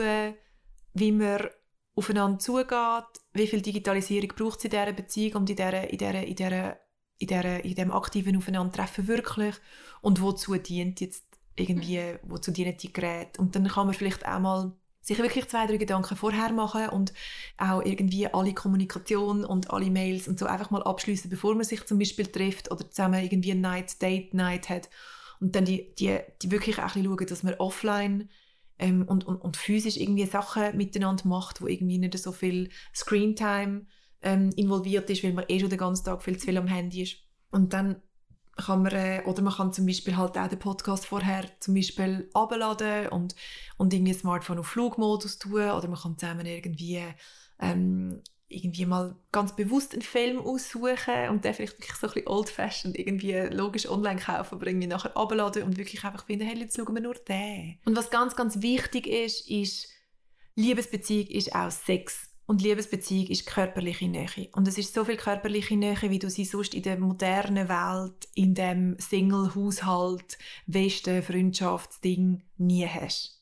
wie 0.93 1.11
man 1.11 1.49
aufeinander 1.97 2.39
zugeht, 2.39 3.05
wie 3.33 3.47
viel 3.47 3.61
Digitalisierung 3.61 4.29
braucht 4.35 4.59
es 4.59 4.65
in 4.65 4.71
dieser 4.71 4.93
Beziehung 4.93 5.41
und 5.41 5.49
in, 5.49 5.55
dieser, 5.55 5.89
in, 5.89 5.97
dieser, 5.97 6.23
in, 6.23 6.35
dieser, 6.35 6.77
in, 7.17 7.27
dieser, 7.27 7.65
in 7.65 7.75
diesem 7.75 7.91
aktiven 7.91 8.37
Aufeinandertreffen 8.37 9.07
wirklich 9.07 9.55
und 10.01 10.21
wozu 10.21 10.55
dient 10.55 11.01
jetzt 11.01 11.25
irgendwie, 11.55 12.01
wozu 12.23 12.51
dienen 12.51 12.77
die 12.77 12.93
Geräte. 12.93 13.41
Und 13.41 13.55
dann 13.55 13.67
kann 13.67 13.87
man 13.87 13.95
vielleicht 13.95 14.25
auch 14.27 14.39
mal 14.39 14.73
sich 15.01 15.17
wirklich 15.17 15.47
zwei, 15.47 15.65
drei 15.65 15.77
Gedanken 15.77 16.17
vorher 16.17 16.51
machen 16.51 16.89
und 16.89 17.13
auch 17.57 17.81
irgendwie 17.83 18.27
alle 18.27 18.53
Kommunikation 18.53 19.45
und 19.45 19.71
alle 19.71 19.89
Mails 19.89 20.27
und 20.27 20.37
so 20.37 20.45
einfach 20.45 20.69
mal 20.69 20.83
abschließen, 20.83 21.29
bevor 21.29 21.55
man 21.55 21.63
sich 21.63 21.85
zum 21.85 21.97
Beispiel 21.97 22.27
trifft 22.27 22.71
oder 22.71 22.89
zusammen 22.91 23.23
irgendwie 23.23 23.51
ein 23.51 23.61
Night, 23.61 24.01
Date 24.01 24.33
Night 24.33 24.69
hat. 24.69 24.89
Und 25.39 25.55
dann 25.55 25.65
die, 25.65 25.95
die, 25.95 26.19
die 26.41 26.51
wirklich 26.51 26.77
auch 26.79 26.95
ein 26.95 27.03
bisschen 27.03 27.17
schauen, 27.17 27.27
dass 27.27 27.43
man 27.43 27.53
offline 27.55 28.29
ähm, 28.79 29.03
und, 29.07 29.25
und, 29.25 29.37
und 29.37 29.57
physisch 29.57 29.97
irgendwie 29.97 30.25
Sachen 30.25 30.75
miteinander 30.77 31.27
macht, 31.27 31.61
wo 31.61 31.67
irgendwie 31.67 31.97
nicht 31.97 32.17
so 32.17 32.31
viel 32.31 32.69
Screentime 32.93 33.85
ähm, 34.21 34.51
involviert 34.55 35.09
ist, 35.09 35.23
weil 35.23 35.33
man 35.33 35.45
eh 35.47 35.59
schon 35.59 35.69
den 35.69 35.79
ganzen 35.79 36.05
Tag 36.05 36.23
viel 36.23 36.37
zu 36.37 36.45
viel 36.45 36.57
am 36.57 36.67
Handy 36.67 37.03
ist. 37.03 37.17
Und 37.51 37.73
dann 37.73 38.01
kann 38.55 38.81
man, 38.81 38.93
äh, 38.93 39.21
oder 39.25 39.41
man 39.41 39.53
kann 39.53 39.73
zum 39.73 39.85
Beispiel 39.85 40.17
halt 40.17 40.37
auch 40.37 40.47
den 40.47 40.59
Podcast 40.59 41.05
vorher 41.05 41.45
zum 41.59 41.75
Beispiel 41.75 42.29
abladen 42.33 43.07
und, 43.09 43.35
und 43.77 43.93
irgendwie 43.93 44.13
Smartphone 44.13 44.59
auf 44.59 44.67
Flugmodus 44.67 45.37
tun 45.37 45.69
oder 45.69 45.87
man 45.87 45.99
kann 45.99 46.17
zusammen 46.17 46.45
irgendwie 46.45 47.03
ähm, 47.59 48.21
irgendwie 48.49 48.85
mal 48.85 49.15
ganz 49.31 49.55
bewusst 49.55 49.93
einen 49.93 50.01
Film 50.01 50.39
aussuchen 50.39 51.29
und 51.29 51.43
den 51.43 51.53
vielleicht 51.53 51.79
wirklich 51.79 51.95
so 51.95 52.07
ein 52.07 52.13
bisschen 52.13 52.27
old-fashioned 52.27 52.97
irgendwie 52.97 53.33
logisch 53.53 53.89
online 53.89 54.19
kaufen, 54.19 54.55
aber 54.55 54.67
irgendwie 54.67 54.87
nachher 54.87 55.15
abladen 55.17 55.63
und 55.63 55.77
wirklich 55.77 56.03
einfach 56.03 56.25
finden, 56.25 56.45
hey, 56.45 56.57
jetzt 56.57 56.77
schauen 56.77 56.93
wir 56.93 57.01
nur 57.01 57.15
den. 57.15 57.77
Und 57.85 57.95
was 57.97 58.09
ganz, 58.09 58.35
ganz 58.35 58.61
wichtig 58.61 59.07
ist, 59.07 59.49
ist, 59.49 59.89
Liebesbeziehung 60.55 61.27
ist 61.27 61.53
auch 61.53 61.71
Sex. 61.71 62.29
Und 62.47 62.61
Liebesbeziehung 62.61 63.27
ist 63.27 63.45
körperliche 63.45 64.07
Nähe. 64.07 64.47
Und 64.53 64.69
es 64.69 64.77
ist 64.77 64.93
so 64.93 65.03
viel 65.03 65.17
körperliche 65.17 65.75
Nähe, 65.75 66.01
wie 66.03 66.17
du 66.17 66.29
sie 66.29 66.45
sonst 66.45 66.73
in 66.73 66.81
der 66.81 66.97
modernen 66.97 67.67
Welt, 67.67 68.29
in 68.35 68.55
dem 68.55 68.95
Single-Haushalt, 68.97 70.37
Westen, 70.65 71.21
Freundschaftsding 71.21 72.43
nie 72.57 72.87
hast. 72.87 73.36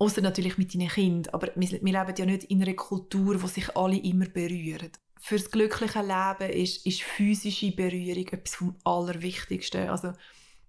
Außer 0.00 0.22
natürlich 0.22 0.56
mit 0.56 0.72
deinen 0.72 0.88
Kindern. 0.88 1.34
Aber 1.34 1.48
wir, 1.54 1.70
wir 1.70 1.78
leben 1.78 2.14
ja 2.16 2.24
nicht 2.24 2.44
in 2.44 2.62
einer 2.62 2.72
Kultur, 2.72 3.42
wo 3.42 3.46
sich 3.46 3.76
alle 3.76 3.98
immer 3.98 4.24
berühren. 4.24 4.90
Für 5.20 5.36
das 5.36 5.50
glückliche 5.50 6.00
Leben 6.00 6.52
ist, 6.54 6.86
ist 6.86 7.02
physische 7.02 7.70
Berührung 7.72 8.26
etwas 8.28 8.54
vom 8.54 8.76
Allerwichtigsten. 8.82 9.90
Also 9.90 10.14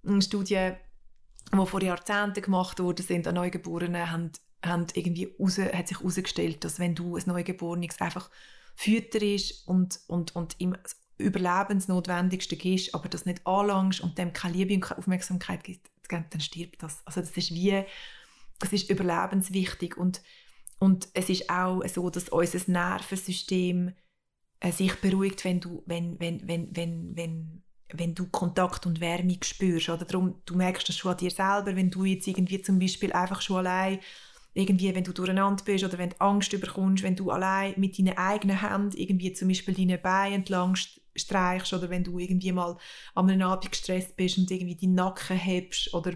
eine 0.05 0.21
Studie, 0.21 0.73
die 1.53 1.65
vor 1.65 1.81
Jahrzehnten 1.81 2.41
gemacht 2.41 2.79
wurde, 2.81 3.03
sind 3.03 3.25
an 3.25 3.35
Neugeborenen, 3.35 4.11
haben, 4.11 4.31
haben 4.65 4.87
irgendwie 4.95 5.33
raus, 5.39 5.57
hat 5.57 5.87
sich 5.87 5.99
herausgestellt, 5.99 6.65
dass 6.65 6.79
wenn 6.79 6.93
du 6.93 7.15
ein 7.15 7.23
Neugeborenes 7.25 8.01
einfach 8.01 8.29
fütterst 8.75 9.65
und, 9.65 10.01
und, 10.07 10.35
und 10.35 10.55
ihm 10.57 10.75
das 10.83 10.97
Überlebensnotwendigste 11.17 12.57
gibst, 12.57 12.93
aber 12.93 13.07
das 13.07 13.25
nicht 13.25 13.47
anlangst 13.47 14.01
und 14.01 14.17
dem 14.17 14.33
keine 14.33 14.57
Liebe 14.57 14.73
und 14.73 14.81
keine 14.81 14.97
Aufmerksamkeit 14.97 15.63
gibt, 15.63 15.89
dann 16.09 16.41
stirbt 16.41 16.83
das. 16.83 17.01
Also 17.05 17.21
das 17.21 17.31
ist 17.37 17.51
wie 17.51 17.85
es 18.63 18.73
ist 18.73 18.89
überlebenswichtig 18.89 19.97
und, 19.97 20.21
und 20.79 21.09
es 21.13 21.29
ist 21.29 21.49
auch 21.49 21.85
so, 21.87 22.09
dass 22.09 22.29
unser 22.29 22.59
Nervensystem 22.71 23.93
äh, 24.59 24.71
sich 24.71 24.95
beruhigt, 24.95 25.43
wenn 25.43 25.59
du, 25.59 25.83
wenn, 25.85 26.19
wenn, 26.19 26.47
wenn, 26.47 26.75
wenn, 26.75 27.15
wenn, 27.15 27.63
wenn 27.93 28.15
du 28.15 28.27
Kontakt 28.27 28.85
und 28.85 29.01
Wärme 29.01 29.37
spürst. 29.43 29.89
Oder 29.89 30.05
darum, 30.05 30.41
du 30.45 30.55
merkst 30.55 30.87
das 30.87 30.97
schon 30.97 31.11
an 31.11 31.17
dir 31.17 31.31
selber, 31.31 31.75
wenn 31.75 31.89
du 31.89 32.05
jetzt 32.05 32.27
irgendwie 32.27 32.61
zum 32.61 32.79
Beispiel 32.79 33.11
einfach 33.11 33.41
schon 33.41 33.57
allein 33.57 33.99
irgendwie, 34.53 34.93
wenn 34.93 35.03
du 35.03 35.13
durcheinander 35.13 35.63
bist 35.63 35.83
oder 35.83 35.97
wenn 35.97 36.09
du 36.09 36.19
Angst 36.19 36.53
überkommst, 36.53 37.03
wenn 37.03 37.15
du 37.15 37.31
allein 37.31 37.73
mit 37.77 37.97
deinen 37.97 38.17
eigenen 38.17 38.61
Händen 38.61 38.97
irgendwie 38.97 39.33
zum 39.33 39.47
Beispiel 39.47 39.73
deine 39.73 39.97
Beine 39.97 40.35
entlang 40.35 40.75
streichst 41.15 41.73
oder 41.73 41.89
wenn 41.89 42.03
du 42.03 42.19
irgendwie 42.19 42.51
mal 42.51 42.77
an 43.15 43.29
einem 43.29 43.47
Abend 43.47 43.71
gestresst 43.71 44.15
bist 44.17 44.37
und 44.37 44.51
irgendwie 44.51 44.75
deinen 44.75 44.95
Nacken 44.95 45.37
hebst 45.37 45.93
oder 45.93 46.13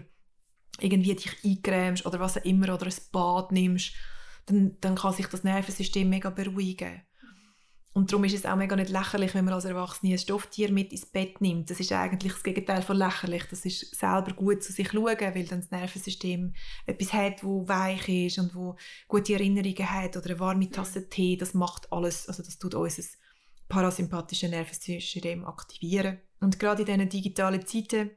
irgendwie 0.80 1.14
dich 1.14 1.36
eingrämst 1.44 2.06
oder 2.06 2.20
was 2.20 2.36
auch 2.36 2.44
immer 2.44 2.74
oder 2.74 2.86
ein 2.86 2.94
Bad 3.12 3.52
nimmst, 3.52 3.92
dann, 4.46 4.76
dann 4.80 4.94
kann 4.94 5.12
sich 5.12 5.26
das 5.26 5.44
Nervensystem 5.44 6.08
mega 6.08 6.30
beruhigen. 6.30 7.02
Und 7.96 8.12
darum 8.12 8.24
ist 8.24 8.34
es 8.34 8.44
auch 8.44 8.56
mega 8.56 8.76
nicht 8.76 8.90
lächerlich, 8.90 9.32
wenn 9.32 9.46
man 9.46 9.54
als 9.54 9.64
Erwachsene 9.64 10.12
ein 10.12 10.18
Stofftier 10.18 10.70
mit 10.70 10.92
ins 10.92 11.06
Bett 11.06 11.40
nimmt. 11.40 11.70
Das 11.70 11.80
ist 11.80 11.90
eigentlich 11.92 12.34
das 12.34 12.42
Gegenteil 12.42 12.82
von 12.82 12.98
lächerlich. 12.98 13.44
Das 13.48 13.64
ist 13.64 13.96
selber 13.96 14.34
gut 14.34 14.62
zu 14.62 14.70
sich 14.70 14.90
schauen, 14.90 15.18
weil 15.18 15.46
dann 15.46 15.62
das 15.62 15.70
Nervensystem 15.70 16.52
etwas 16.84 17.12
hat, 17.14 17.42
wo 17.42 17.66
weich 17.66 18.06
ist 18.06 18.38
und 18.38 18.54
wo 18.54 18.76
gute 19.08 19.32
Erinnerungen 19.32 19.90
hat 19.90 20.14
oder 20.14 20.26
eine 20.26 20.40
warme 20.40 20.70
Tasse 20.70 21.08
Tee. 21.08 21.38
Das 21.38 21.54
macht 21.54 21.90
alles, 21.90 22.28
also 22.28 22.42
das 22.42 22.58
tut 22.58 22.74
unser 22.74 23.02
parasympathische 23.70 24.50
Nervensystem 24.50 25.46
aktivieren. 25.46 26.18
Und 26.40 26.58
gerade 26.58 26.82
in 26.82 26.86
diesen 26.86 27.08
digitalen 27.08 27.66
Zeiten 27.66 28.10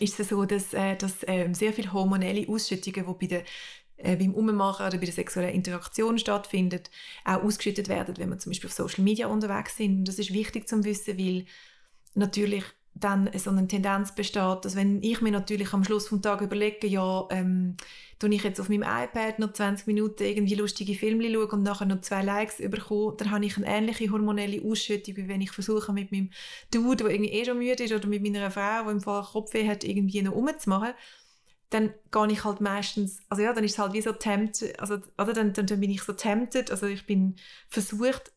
ist 0.00 0.20
es 0.20 0.28
so, 0.28 0.44
dass, 0.44 0.74
äh, 0.74 0.96
dass 0.96 1.22
äh, 1.22 1.48
sehr 1.52 1.72
viele 1.72 1.92
hormonelle 1.92 2.48
Ausschüttungen, 2.48 3.06
die 3.06 3.12
bei 3.12 3.26
der 3.26 3.44
äh, 3.98 4.16
beim 4.16 4.34
Ummachen 4.34 4.86
oder 4.86 4.98
bei 4.98 5.06
der 5.06 5.14
sexuellen 5.14 5.54
Interaktion 5.54 6.18
stattfinden, 6.18 6.82
auch 7.24 7.42
ausgeschüttet 7.42 7.88
werden, 7.88 8.16
wenn 8.18 8.28
wir 8.28 8.38
zum 8.38 8.50
Beispiel 8.50 8.68
auf 8.68 8.74
Social 8.74 9.02
Media 9.02 9.26
unterwegs 9.26 9.76
sind. 9.76 9.98
Und 9.98 10.08
das 10.08 10.18
ist 10.18 10.32
wichtig 10.32 10.68
zu 10.68 10.84
wissen, 10.84 11.18
weil 11.18 11.46
natürlich 12.14 12.64
dann 12.98 13.30
so 13.36 13.50
eine 13.50 13.68
Tendenz 13.68 14.14
besteht, 14.14 14.64
dass 14.64 14.74
wenn 14.74 15.02
ich 15.02 15.20
mir 15.20 15.30
natürlich 15.30 15.72
am 15.74 15.84
Schluss 15.84 16.08
vom 16.08 16.22
Tag 16.22 16.40
überlege, 16.40 16.86
ja, 16.86 17.26
ähm, 17.30 17.76
tue 18.18 18.34
ich 18.34 18.42
jetzt 18.42 18.58
auf 18.60 18.70
meinem 18.70 18.82
iPad 18.82 19.38
noch 19.38 19.52
20 19.52 19.86
Minuten 19.86 20.22
irgendwie 20.22 20.54
lustige 20.54 20.94
Filme 20.94 21.30
schaue 21.30 21.48
und 21.48 21.62
nachher 21.62 21.84
noch 21.84 22.00
zwei 22.00 22.22
Likes 22.22 22.56
bekomme, 22.56 23.14
dann 23.18 23.30
habe 23.30 23.44
ich 23.44 23.56
eine 23.58 23.66
ähnliche 23.66 24.10
hormonelle 24.10 24.62
Ausschüttung, 24.64 25.16
wie 25.16 25.28
wenn 25.28 25.42
ich 25.42 25.50
versuche, 25.52 25.92
mit 25.92 26.10
meinem 26.10 26.30
Dude, 26.72 27.04
der 27.04 27.12
irgendwie 27.12 27.32
eh 27.32 27.44
schon 27.44 27.58
müde 27.58 27.84
ist, 27.84 27.92
oder 27.92 28.08
mit 28.08 28.22
meiner 28.22 28.50
Frau, 28.50 28.84
die 28.84 28.90
im 28.92 29.00
Fall 29.00 29.22
Kopfweh 29.24 29.68
hat, 29.68 29.84
irgendwie 29.84 30.22
noch 30.22 30.32
rumzumachen. 30.32 30.94
dann 31.70 31.92
gehe 32.12 32.32
ich 32.32 32.44
halt 32.44 32.60
meistens, 32.60 33.20
also 33.28 33.42
ja, 33.42 33.52
dann 33.52 33.64
ist 33.64 33.72
es 33.72 33.78
halt 33.78 33.92
wie 33.92 34.02
so 34.02 34.12
tempted, 34.12 34.78
also, 34.80 34.98
oder 35.18 35.32
dann, 35.34 35.52
dann, 35.52 35.66
dann 35.66 35.80
bin 35.80 35.90
ich 35.90 36.02
so 36.02 36.12
tempted, 36.12 36.70
also 36.70 36.86
ich 36.86 37.06
bin 37.06 37.36
versucht, 37.68 38.32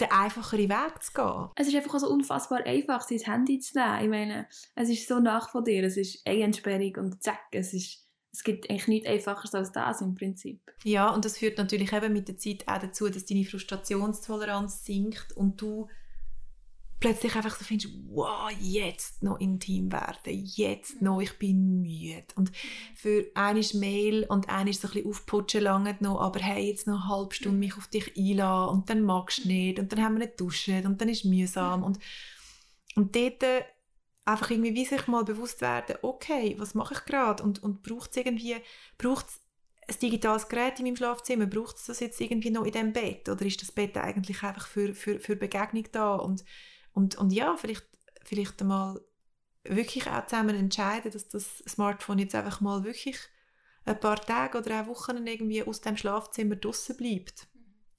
den 0.00 0.10
einfacheren 0.10 0.68
Weg 0.68 1.02
zu 1.02 1.12
gehen. 1.12 1.50
Es 1.56 1.68
ist 1.68 1.76
einfach 1.76 1.98
so 1.98 2.08
unfassbar 2.08 2.64
einfach, 2.64 3.02
sein 3.02 3.18
Handy 3.18 3.60
zu 3.60 3.78
nehmen. 3.78 4.02
Ich 4.02 4.08
meine, 4.08 4.48
es 4.74 4.88
ist 4.88 5.06
so 5.06 5.20
nach 5.20 5.50
von 5.50 5.64
dir, 5.64 5.84
es 5.84 5.96
ist 5.96 6.26
eine 6.26 6.42
Entsperrung 6.42 6.96
und 6.96 7.22
zack, 7.22 7.46
es 7.52 7.72
ist 7.72 8.04
es 8.34 8.42
gibt 8.42 8.68
eigentlich 8.68 8.88
nichts 8.88 9.08
Einfacheres 9.08 9.54
als 9.54 9.70
das 9.70 10.00
im 10.00 10.16
Prinzip. 10.16 10.60
Ja, 10.82 11.10
und 11.10 11.24
das 11.24 11.38
führt 11.38 11.56
natürlich 11.56 11.92
eben 11.92 12.12
mit 12.12 12.26
der 12.26 12.36
Zeit 12.36 12.66
auch 12.66 12.78
dazu, 12.78 13.08
dass 13.08 13.24
deine 13.24 13.44
Frustrationstoleranz 13.44 14.84
sinkt 14.84 15.32
und 15.36 15.60
du 15.60 15.86
plötzlich 17.04 17.36
einfach 17.36 17.54
so 17.54 17.66
findest, 17.66 17.92
wow, 18.08 18.50
jetzt 18.60 19.22
noch 19.22 19.38
intim 19.38 19.92
werden, 19.92 20.16
jetzt 20.24 21.02
noch, 21.02 21.20
ich 21.20 21.38
bin 21.38 21.82
müde. 21.82 22.24
Und 22.34 22.50
für 22.94 23.26
eine 23.34 23.60
Mail 23.74 24.24
und 24.24 24.48
eine 24.48 24.72
so 24.72 24.88
ein 24.88 24.94
bisschen 24.94 25.10
aufputschen 25.10 25.64
lange 25.64 25.94
noch, 26.00 26.18
aber 26.18 26.40
hey, 26.40 26.66
jetzt 26.66 26.86
noch 26.86 27.02
eine 27.02 27.08
halbe 27.10 27.34
Stunde 27.34 27.58
mich 27.58 27.76
auf 27.76 27.88
dich 27.88 28.16
einladen 28.16 28.70
und 28.74 28.88
dann 28.88 29.02
magst 29.02 29.44
du 29.44 29.48
nicht 29.48 29.78
und 29.78 29.92
dann 29.92 30.02
haben 30.02 30.14
wir 30.14 30.20
nicht 30.20 30.40
duschen 30.40 30.86
und 30.86 30.98
dann 30.98 31.10
ist 31.10 31.18
es 31.18 31.30
mühsam. 31.30 31.82
Und, 31.82 31.98
und 32.96 33.14
dort 33.14 33.42
äh, 33.42 33.64
einfach 34.24 34.50
irgendwie 34.50 34.74
wie 34.74 34.86
sich 34.86 35.06
mal 35.06 35.24
bewusst 35.24 35.60
werden, 35.60 35.96
okay, 36.00 36.54
was 36.56 36.74
mache 36.74 36.94
ich 36.94 37.04
gerade 37.04 37.42
und, 37.42 37.62
und 37.62 37.82
braucht 37.82 38.12
es 38.12 38.16
irgendwie, 38.16 38.56
braucht 38.96 39.26
ein 39.86 39.98
digitales 40.00 40.48
Gerät 40.48 40.78
in 40.78 40.86
meinem 40.86 40.96
Schlafzimmer, 40.96 41.44
braucht 41.44 41.76
es 41.76 41.84
das 41.84 42.00
jetzt 42.00 42.18
irgendwie 42.22 42.50
noch 42.50 42.64
in 42.64 42.72
dem 42.72 42.94
Bett 42.94 43.28
oder 43.28 43.44
ist 43.44 43.60
das 43.60 43.72
Bett 43.72 43.94
eigentlich 43.98 44.42
einfach 44.42 44.68
für, 44.68 44.94
für, 44.94 45.20
für 45.20 45.36
Begegnung 45.36 45.84
da 45.92 46.14
und 46.14 46.46
und, 46.94 47.16
und 47.16 47.32
ja, 47.32 47.56
vielleicht, 47.56 47.86
vielleicht 48.22 48.60
einmal 48.62 49.00
wirklich 49.64 50.08
auch 50.08 50.26
zusammen 50.26 50.56
entscheiden, 50.56 51.10
dass 51.10 51.28
das 51.28 51.58
Smartphone 51.68 52.20
jetzt 52.20 52.34
einfach 52.34 52.60
mal 52.60 52.84
wirklich 52.84 53.18
ein 53.84 54.00
paar 54.00 54.20
Tage 54.20 54.58
oder 54.58 54.82
auch 54.82 54.86
Wochen 54.86 55.26
irgendwie 55.26 55.62
aus 55.62 55.80
dem 55.80 55.96
Schlafzimmer 55.96 56.56
draußen 56.56 56.96
bleibt. 56.96 57.48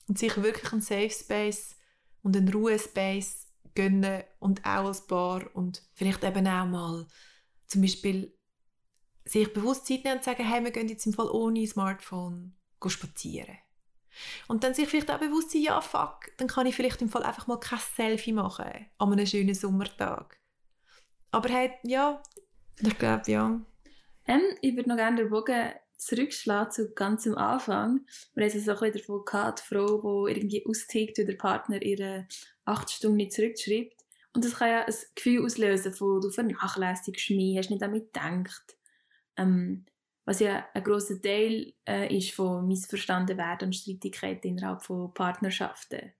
Und 0.07 0.17
sich 0.17 0.35
wirklich 0.37 0.71
einen 0.71 0.81
Safe 0.81 1.09
Space 1.09 1.75
und 2.21 2.37
einen 2.37 2.49
Ruhespace 2.49 3.47
gönnen 3.73 4.23
und 4.39 4.63
auch 4.63 4.85
als 4.85 5.05
Paar 5.05 5.53
und 5.55 5.83
vielleicht 5.93 6.23
eben 6.23 6.47
auch 6.47 6.65
mal 6.65 7.07
zum 7.67 7.81
Beispiel 7.81 8.37
sich 9.25 9.51
bewusst 9.51 9.87
Zeit 9.87 10.03
nehmen 10.03 10.17
und 10.17 10.23
sagen, 10.23 10.47
hey, 10.47 10.63
wir 10.63 10.71
gehen 10.71 10.87
jetzt 10.87 11.05
im 11.05 11.13
Fall 11.13 11.29
ohne 11.29 11.65
Smartphone 11.65 12.55
spazieren. 12.87 13.57
Und 14.47 14.63
dann 14.63 14.73
sich 14.73 14.87
vielleicht 14.87 15.11
auch 15.11 15.19
bewusst 15.19 15.51
sein, 15.51 15.61
ja, 15.61 15.81
fuck, 15.81 16.31
dann 16.37 16.47
kann 16.47 16.67
ich 16.67 16.75
vielleicht 16.75 17.01
im 17.01 17.09
Fall 17.09 17.23
einfach 17.23 17.47
mal 17.47 17.59
kein 17.59 17.79
Selfie 17.95 18.33
machen 18.33 18.87
an 18.97 19.11
einem 19.11 19.25
schönen 19.25 19.55
Sommertag. 19.55 20.39
Aber 21.31 21.49
hey, 21.49 21.71
ja, 21.83 22.21
ich 22.79 22.97
glaube, 22.97 23.23
ja. 23.27 23.61
Ähm, 24.27 24.41
ich 24.61 24.75
würde 24.75 24.89
noch 24.89 24.97
gerne 24.97 25.17
den 25.17 25.29
Bogen 25.29 25.71
zurückschlagen 25.97 26.71
zu 26.71 26.93
ganz 26.93 27.25
am 27.27 27.35
Anfang. 27.35 28.05
Wir 28.33 28.47
haben 28.47 28.57
es 28.57 28.69
auch 28.69 28.81
wieder 28.81 28.99
davon 28.99 29.23
gehabt, 29.25 29.59
die 29.59 29.73
Frau, 29.75 30.27
die 30.27 30.33
irgendwie 30.33 30.65
austickt, 30.65 31.17
weil 31.17 31.25
der 31.25 31.35
Partner 31.35 31.81
ihre 31.81 32.27
acht 32.65 32.89
Stunden 32.89 33.17
nicht 33.17 33.33
zurückschreibt. 33.33 34.03
Und 34.33 34.43
das 34.43 34.55
kann 34.55 34.69
ja 34.69 34.85
ein 34.85 34.93
Gefühl 35.15 35.45
auslösen 35.45 35.93
von, 35.93 36.19
du 36.19 36.29
vernachlässigst 36.29 37.29
mich, 37.31 37.57
hast 37.57 37.69
nicht 37.69 37.81
damit 37.81 38.13
gedacht. 38.13 38.77
Ähm, 39.37 39.85
was 40.25 40.39
ja 40.39 40.65
ein 40.73 40.83
großer 40.83 41.21
Teil 41.21 41.73
äh, 41.87 42.15
ist 42.15 42.31
von 42.31 42.67
missverstanden 42.67 43.37
werden 43.37 43.67
und 43.67 43.73
Streitigkeiten 43.73 44.49
innerhalb 44.49 44.83
von 44.83 45.13
Partnerschaften. 45.13 46.13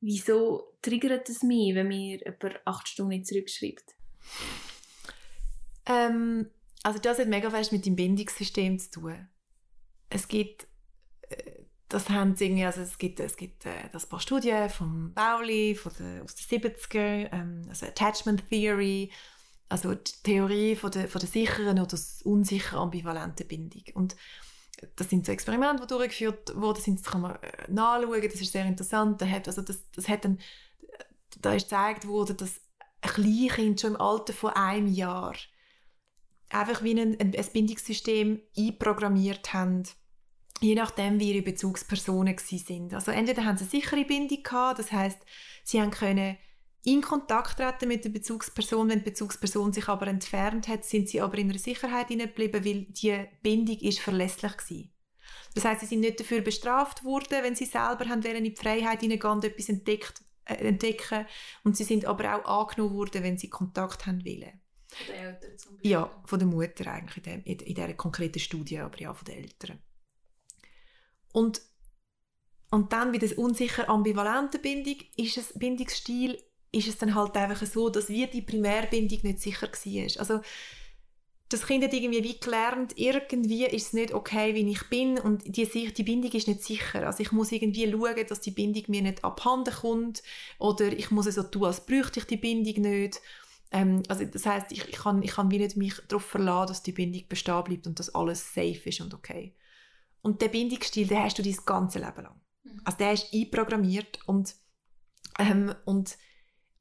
Wieso 0.00 0.74
triggert 0.82 1.28
es 1.28 1.42
mich, 1.42 1.74
wenn 1.74 1.88
mir 1.88 2.18
jemand 2.18 2.66
acht 2.66 2.88
Stunden 2.88 3.24
zurückschreibt? 3.24 3.94
Ähm, 5.86 6.50
also 6.82 6.98
das 6.98 7.18
hat 7.18 7.28
mega 7.28 7.50
fest 7.50 7.72
mit 7.72 7.86
dem 7.86 7.94
Bindungssystem 7.94 8.78
zu 8.78 8.90
tun. 8.90 9.28
Es 10.08 10.26
gibt 10.26 10.66
äh, 11.28 11.62
das 11.92 12.08
haben 12.08 12.34
irgendwie, 12.38 12.64
also 12.64 12.80
es 12.80 12.96
gibt, 12.96 13.20
es 13.20 13.36
gibt 13.36 13.66
äh, 13.66 13.88
das 13.92 14.06
paar 14.06 14.20
Studien 14.20 14.70
von 14.70 15.12
Bauli 15.12 15.74
von 15.74 15.92
der, 15.98 16.24
aus 16.24 16.34
den 16.34 16.62
70er, 16.62 17.32
ähm, 17.32 17.62
also 17.68 17.86
Attachment 17.86 18.48
Theory, 18.48 19.12
also 19.72 19.94
die 19.94 20.12
Theorie 20.22 20.76
von 20.76 20.90
der, 20.90 21.08
von 21.08 21.18
der 21.18 21.28
sicheren 21.28 21.80
oder 21.80 21.98
unsicher 22.24 22.78
ambivalenten 22.78 23.48
Bindung. 23.48 23.82
Und 23.94 24.16
das 24.96 25.10
sind 25.10 25.26
so 25.26 25.32
Experimente, 25.32 25.82
die 25.82 25.88
durchgeführt 25.88 26.54
wurden, 26.54 26.96
das 26.96 27.04
kann 27.04 27.22
man 27.22 27.36
äh, 27.36 27.70
nachschauen, 27.70 28.22
das 28.22 28.40
ist 28.40 28.52
sehr 28.52 28.66
interessant. 28.66 29.20
Da 29.20 29.26
hat, 29.26 29.48
also 29.48 29.62
das, 29.62 29.80
das 29.92 30.08
hat 30.08 30.24
dann, 30.24 30.38
da 31.40 31.54
ist 31.54 31.64
gezeigt 31.64 32.06
worden, 32.06 32.36
dass 32.36 32.60
ein 33.00 33.10
Kleinkind 33.10 33.80
schon 33.80 33.94
im 33.94 34.00
Alter 34.00 34.32
von 34.32 34.52
einem 34.52 34.88
Jahr 34.88 35.34
einfach 36.50 36.82
wie 36.82 36.92
ein, 36.92 37.18
ein, 37.18 37.34
ein 37.34 37.52
Bindungssystem 37.52 38.42
einprogrammiert 38.56 39.54
haben, 39.54 39.84
je 40.60 40.74
nachdem, 40.74 41.18
wie 41.18 41.32
ihre 41.32 41.42
Bezugspersonen 41.42 42.36
sind. 42.38 42.92
Also 42.94 43.10
entweder 43.10 43.44
haben 43.44 43.56
sie 43.56 43.64
eine 43.64 43.70
sichere 43.70 44.04
Bindung 44.04 44.42
gehabt, 44.42 44.78
das 44.78 44.92
heißt, 44.92 45.18
sie 45.64 45.80
haben 45.80 45.90
können 45.90 46.36
in 46.84 47.00
Kontakt 47.00 47.58
treten 47.58 47.88
mit 47.88 48.04
der 48.04 48.10
Bezugsperson. 48.10 48.88
Wenn 48.88 48.98
die 48.98 49.10
Bezugsperson 49.10 49.72
sich 49.72 49.88
aber 49.88 50.08
entfernt 50.08 50.66
hat, 50.66 50.84
sind 50.84 51.08
sie 51.08 51.20
aber 51.20 51.38
in 51.38 51.50
einer 51.50 51.58
Sicherheit 51.58 52.08
geblieben, 52.08 52.64
weil 52.64 52.86
die 52.86 53.24
Bindung 53.42 53.78
ist 53.78 54.00
verlässlich 54.00 54.52
war. 54.52 54.84
Das 55.54 55.64
heißt, 55.64 55.80
sie 55.80 55.86
sind 55.86 56.00
nicht 56.00 56.18
dafür 56.18 56.40
bestraft 56.40 57.04
worden, 57.04 57.42
wenn 57.42 57.54
sie 57.54 57.66
selber 57.66 58.08
haben 58.08 58.22
in 58.22 58.44
die 58.44 58.56
Freiheit 58.56 59.00
hineingehen 59.00 59.32
und 59.32 59.44
etwas 59.44 59.68
entdeckt, 59.68 60.22
äh, 60.44 60.54
entdecken. 60.54 61.26
Und 61.62 61.76
sie 61.76 61.84
sind 61.84 62.04
aber 62.04 62.36
auch 62.44 62.68
angenommen 62.68 62.96
worden, 62.96 63.22
wenn 63.22 63.38
sie 63.38 63.50
Kontakt 63.50 64.06
haben 64.06 64.24
wollen. 64.24 64.60
Von 64.88 65.06
den 65.06 65.14
Eltern 65.14 65.58
zum 65.58 65.72
Beispiel? 65.74 65.90
Ja, 65.90 66.22
von 66.24 66.38
der 66.38 66.48
Mutter 66.48 66.86
eigentlich 66.92 67.16
in, 67.18 67.22
dem, 67.22 67.44
in, 67.44 67.58
in 67.60 67.74
dieser 67.74 67.94
konkreten 67.94 68.40
Studie, 68.40 68.78
aber 68.78 68.98
ja, 68.98 69.14
von 69.14 69.24
den 69.24 69.44
Eltern. 69.44 69.78
Und, 71.32 71.62
und 72.70 72.92
dann 72.92 73.12
bei 73.12 73.18
der 73.18 73.38
unsicher 73.38 73.88
ambivalenten 73.88 74.60
Bindung 74.60 74.96
ist 75.16 75.36
es 75.36 75.52
Bindungsstil 75.58 76.42
ist 76.72 76.88
es 76.88 76.98
dann 76.98 77.14
halt 77.14 77.36
einfach 77.36 77.66
so, 77.66 77.90
dass 77.90 78.08
wir 78.08 78.26
die 78.26 78.42
Primärbindung 78.42 79.20
nicht 79.22 79.40
sicher 79.40 79.68
war. 79.68 80.20
Also 80.20 80.40
das 81.52 81.66
Kind 81.66 81.84
hat 81.84 81.92
irgendwie 81.92 82.24
wie 82.24 82.40
gelernt, 82.40 82.94
irgendwie 82.96 83.66
ist 83.66 83.88
es 83.88 83.92
nicht 83.92 84.14
okay, 84.14 84.54
wie 84.54 84.70
ich 84.70 84.88
bin 84.88 85.18
und 85.18 85.42
die, 85.44 85.66
die 85.66 86.02
Bindung 86.02 86.32
ist 86.32 86.48
nicht 86.48 86.62
sicher. 86.62 87.06
Also 87.06 87.20
ich 87.20 87.30
muss 87.30 87.52
irgendwie 87.52 87.90
schauen, 87.90 88.26
dass 88.26 88.40
die 88.40 88.50
Bindung 88.50 88.84
mir 88.88 89.02
nicht 89.02 89.22
abhanden 89.22 89.74
kommt 89.74 90.22
oder 90.58 90.86
ich 90.92 91.10
muss 91.10 91.26
es 91.26 91.34
so 91.34 91.42
tun, 91.42 91.64
als 91.64 91.84
bräuchte 91.84 92.20
ich 92.20 92.26
die 92.26 92.38
Bindung 92.38 92.82
nicht. 92.82 93.20
Ähm, 93.70 94.02
also 94.08 94.24
das 94.24 94.46
heißt, 94.46 94.72
ich, 94.72 94.88
ich, 94.88 94.96
kann, 94.96 95.22
ich 95.22 95.32
kann 95.32 95.50
wie 95.50 95.58
nicht 95.58 95.76
mich 95.76 95.94
darauf 96.08 96.24
verlassen, 96.24 96.68
dass 96.68 96.82
die 96.82 96.92
Bindung 96.92 97.22
bestehen 97.28 97.64
bleibt 97.64 97.86
und 97.86 97.98
dass 97.98 98.14
alles 98.14 98.54
safe 98.54 98.88
ist 98.88 99.00
und 99.00 99.12
okay. 99.12 99.54
Und 100.22 100.40
der 100.40 100.48
Bindungsstil, 100.48 101.06
den 101.06 101.22
hast 101.22 101.38
du 101.38 101.42
dein 101.42 101.56
ganze 101.66 101.98
Leben 101.98 102.22
lang. 102.22 102.40
Mhm. 102.64 102.80
Also 102.84 102.98
der 102.98 103.12
ist 103.12 103.34
einprogrammiert 103.34 104.20
und, 104.26 104.54
ähm, 105.38 105.74
und 105.84 106.16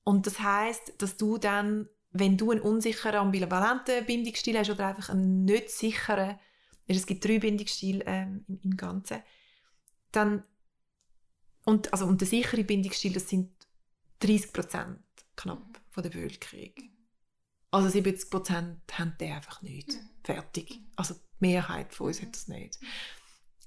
und 0.04 0.28
das 0.28 0.40
heißt, 0.40 0.94
dass 0.98 1.18
du 1.18 1.38
dann, 1.38 1.88
wenn 2.12 2.38
du 2.38 2.52
einen 2.52 2.62
unsicheren, 2.62 3.16
ambivalenten 3.16 4.06
Bindungsstil 4.06 4.58
hast 4.58 4.70
oder 4.70 4.88
einfach 4.88 5.10
einen 5.10 5.46
nicht 5.46 5.70
sicheren, 5.70 6.40
es 6.88 7.06
gibt 7.06 7.24
drei 7.24 7.40
Bindungsstile 7.40 8.04
ähm, 8.06 8.44
im, 8.48 8.60
im 8.64 8.78
Ganzen, 8.78 9.22
dann 10.12 10.44
und, 11.64 11.92
also, 11.94 12.06
und 12.06 12.20
der 12.22 12.28
sichere 12.28 12.64
Bindungsstil, 12.64 13.14
das 13.14 13.30
sind 13.30 13.52
30 14.20 14.54
Prozent 14.54 15.00
knapp 15.36 15.80
von 15.90 16.04
der 16.04 16.10
Bevölkerung. 16.10 16.74
Also 17.70 17.90
70 17.90 18.30
Prozent 18.30 18.82
haben 18.92 19.16
den 19.20 19.34
einfach 19.34 19.62
nicht. 19.62 19.94
Mhm. 19.94 20.10
Fertig. 20.24 20.80
Also 20.96 21.14
die 21.14 21.20
Mehrheit 21.40 21.94
von 21.94 22.08
uns 22.08 22.22
hat 22.22 22.36
das 22.36 22.48
nicht. 22.48 22.80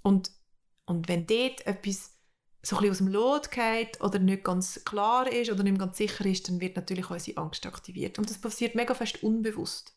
Und, 0.02 0.30
und 0.84 1.08
wenn 1.08 1.26
dort 1.26 1.66
etwas 1.66 2.13
so 2.64 2.78
ein 2.78 2.90
aus 2.90 2.98
dem 2.98 3.08
Lot 3.08 3.50
geht 3.50 4.00
oder 4.00 4.18
nicht 4.18 4.42
ganz 4.42 4.82
klar 4.84 5.30
ist 5.30 5.50
oder 5.50 5.62
nicht 5.62 5.78
ganz 5.78 5.98
sicher 5.98 6.24
ist, 6.24 6.48
dann 6.48 6.60
wird 6.60 6.76
natürlich 6.76 7.10
unsere 7.10 7.36
Angst 7.36 7.66
aktiviert. 7.66 8.18
Und 8.18 8.30
das 8.30 8.38
passiert 8.38 8.74
mega 8.74 8.94
fest 8.94 9.22
unbewusst. 9.22 9.94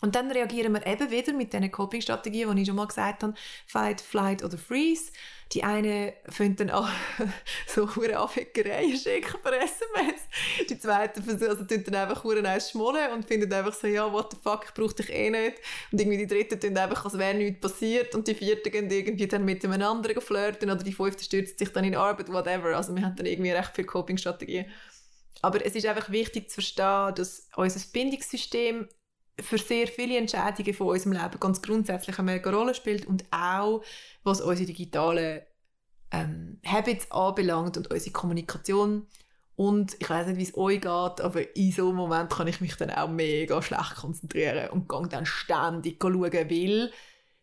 Und 0.00 0.14
dann 0.14 0.30
reagieren 0.30 0.72
wir 0.72 0.86
eben 0.86 1.10
wieder 1.10 1.32
mit 1.32 1.52
diesen 1.52 1.70
Coping-Strategien, 1.70 2.54
die 2.54 2.62
ich 2.62 2.68
schon 2.68 2.76
mal 2.76 2.86
gesagt 2.86 3.22
habe, 3.22 3.34
Fight, 3.66 4.00
Flight 4.00 4.44
oder 4.44 4.56
Freeze. 4.56 5.10
Die 5.52 5.64
eine 5.64 6.12
findet 6.28 6.60
dann 6.60 6.70
auch 6.70 6.88
so 7.66 7.96
hure 7.96 8.18
Anfickereien 8.18 8.96
schicken 8.96 9.40
per 9.42 9.54
SMS. 9.54 10.20
Die 10.68 10.78
zweite 10.78 11.22
also 11.48 11.64
dann 11.64 11.94
einfach 11.94 12.22
nice 12.24 12.70
schmollen 12.70 13.12
und 13.12 13.24
findet 13.24 13.52
einfach 13.52 13.72
so, 13.72 13.86
ja, 13.86 14.12
what 14.12 14.30
the 14.30 14.38
fuck, 14.40 14.66
ich 14.66 14.74
brauche 14.74 14.94
dich 14.94 15.10
eh 15.10 15.30
nicht. 15.30 15.58
Und 15.90 16.00
irgendwie 16.00 16.18
die 16.18 16.26
dritte 16.26 16.58
tun 16.58 16.76
einfach, 16.76 17.04
als 17.04 17.18
wäre 17.18 17.34
nichts 17.34 17.60
passiert 17.60 18.14
und 18.14 18.28
die 18.28 18.34
vierte 18.34 18.70
gehen 18.70 18.90
irgendwie 18.90 19.26
dann 19.26 19.44
mit 19.44 19.64
einem 19.64 19.82
anderen 19.82 20.20
flirten 20.20 20.70
oder 20.70 20.84
die 20.84 20.92
fünfte 20.92 21.24
stürzt 21.24 21.58
sich 21.58 21.72
dann 21.72 21.84
in 21.84 21.96
Arbeit, 21.96 22.30
whatever. 22.30 22.76
Also 22.76 22.94
wir 22.94 23.02
haben 23.02 23.16
dann 23.16 23.26
irgendwie 23.26 23.50
recht 23.50 23.74
viel 23.74 23.84
Coping-Strategien. 23.84 24.66
Aber 25.40 25.64
es 25.64 25.74
ist 25.74 25.86
einfach 25.86 26.10
wichtig 26.10 26.50
zu 26.50 26.54
verstehen, 26.54 27.14
dass 27.14 27.48
unser 27.56 27.80
Bindungssystem 27.92 28.88
für 29.40 29.58
sehr 29.58 29.86
viele 29.86 30.16
Entscheidungen 30.16 30.74
von 30.74 30.88
unserem 30.88 31.12
Leben 31.12 31.40
ganz 31.40 31.62
grundsätzlich 31.62 32.18
eine 32.18 32.32
mega 32.32 32.50
Rolle 32.50 32.74
spielt 32.74 33.06
und 33.06 33.24
auch, 33.30 33.82
was 34.24 34.40
unsere 34.40 34.66
digitalen 34.66 35.42
ähm, 36.10 36.58
Habits 36.64 37.10
anbelangt 37.10 37.76
und 37.76 37.90
unsere 37.90 38.12
Kommunikation 38.12 39.06
Und 39.58 39.96
ich 39.98 40.08
weiß 40.08 40.28
nicht, 40.28 40.38
wie 40.38 40.44
es 40.44 40.56
euch 40.56 40.80
geht, 40.80 40.86
aber 41.20 41.56
in 41.56 41.72
so 41.72 41.88
einem 41.88 41.96
Moment 41.96 42.30
kann 42.30 42.46
ich 42.46 42.60
mich 42.60 42.76
dann 42.76 42.90
auch 42.90 43.08
mega 43.08 43.60
schlecht 43.60 43.96
konzentrieren 43.96 44.70
und 44.70 44.88
gehe 44.88 45.08
dann 45.08 45.26
ständig 45.26 45.98
schauen, 46.00 46.22
weil 46.22 46.92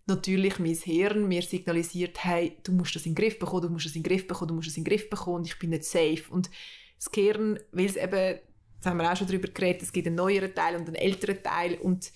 natürlich 0.05 0.60
mein 0.60 0.75
Hirn 0.75 1.27
mir 1.27 1.41
signalisiert, 1.41 2.23
hey, 2.23 2.58
du 2.63 2.71
musst 2.71 2.95
das 2.95 3.05
in 3.05 3.13
den 3.13 3.21
Griff 3.21 3.38
bekommen, 3.38 3.63
du 3.63 3.69
musst 3.69 3.86
das 3.86 3.95
in 3.95 4.03
den 4.03 4.10
Griff 4.10 4.27
bekommen, 4.27 4.47
du 4.47 4.53
musst 4.53 4.67
das 4.67 4.77
in 4.77 4.84
den 4.84 4.89
Griff 4.91 5.10
bekommen 5.10 5.38
und 5.38 5.47
ich 5.47 5.60
bin 5.60 5.71
nicht 5.71 5.84
safe. 5.84 6.23
Und 6.29 6.49
das 6.97 7.12
Gehirn, 7.12 7.60
weil 7.71 7.86
es 7.86 7.95
eben, 7.97 8.39
da 8.86 8.91
haben 8.91 9.00
wir 9.00 9.12
auch 9.12 9.17
schon 9.17 9.28
darüber 9.28 9.48
geredet, 9.48 9.82
es 9.82 9.91
gibt 9.91 10.06
einen 10.06 10.15
neueren 10.15 10.54
Teil 10.54 10.76
und 10.76 10.86
einen 10.88 10.95
älteren 10.95 11.41
Teil 11.41 11.76
und 11.76 12.12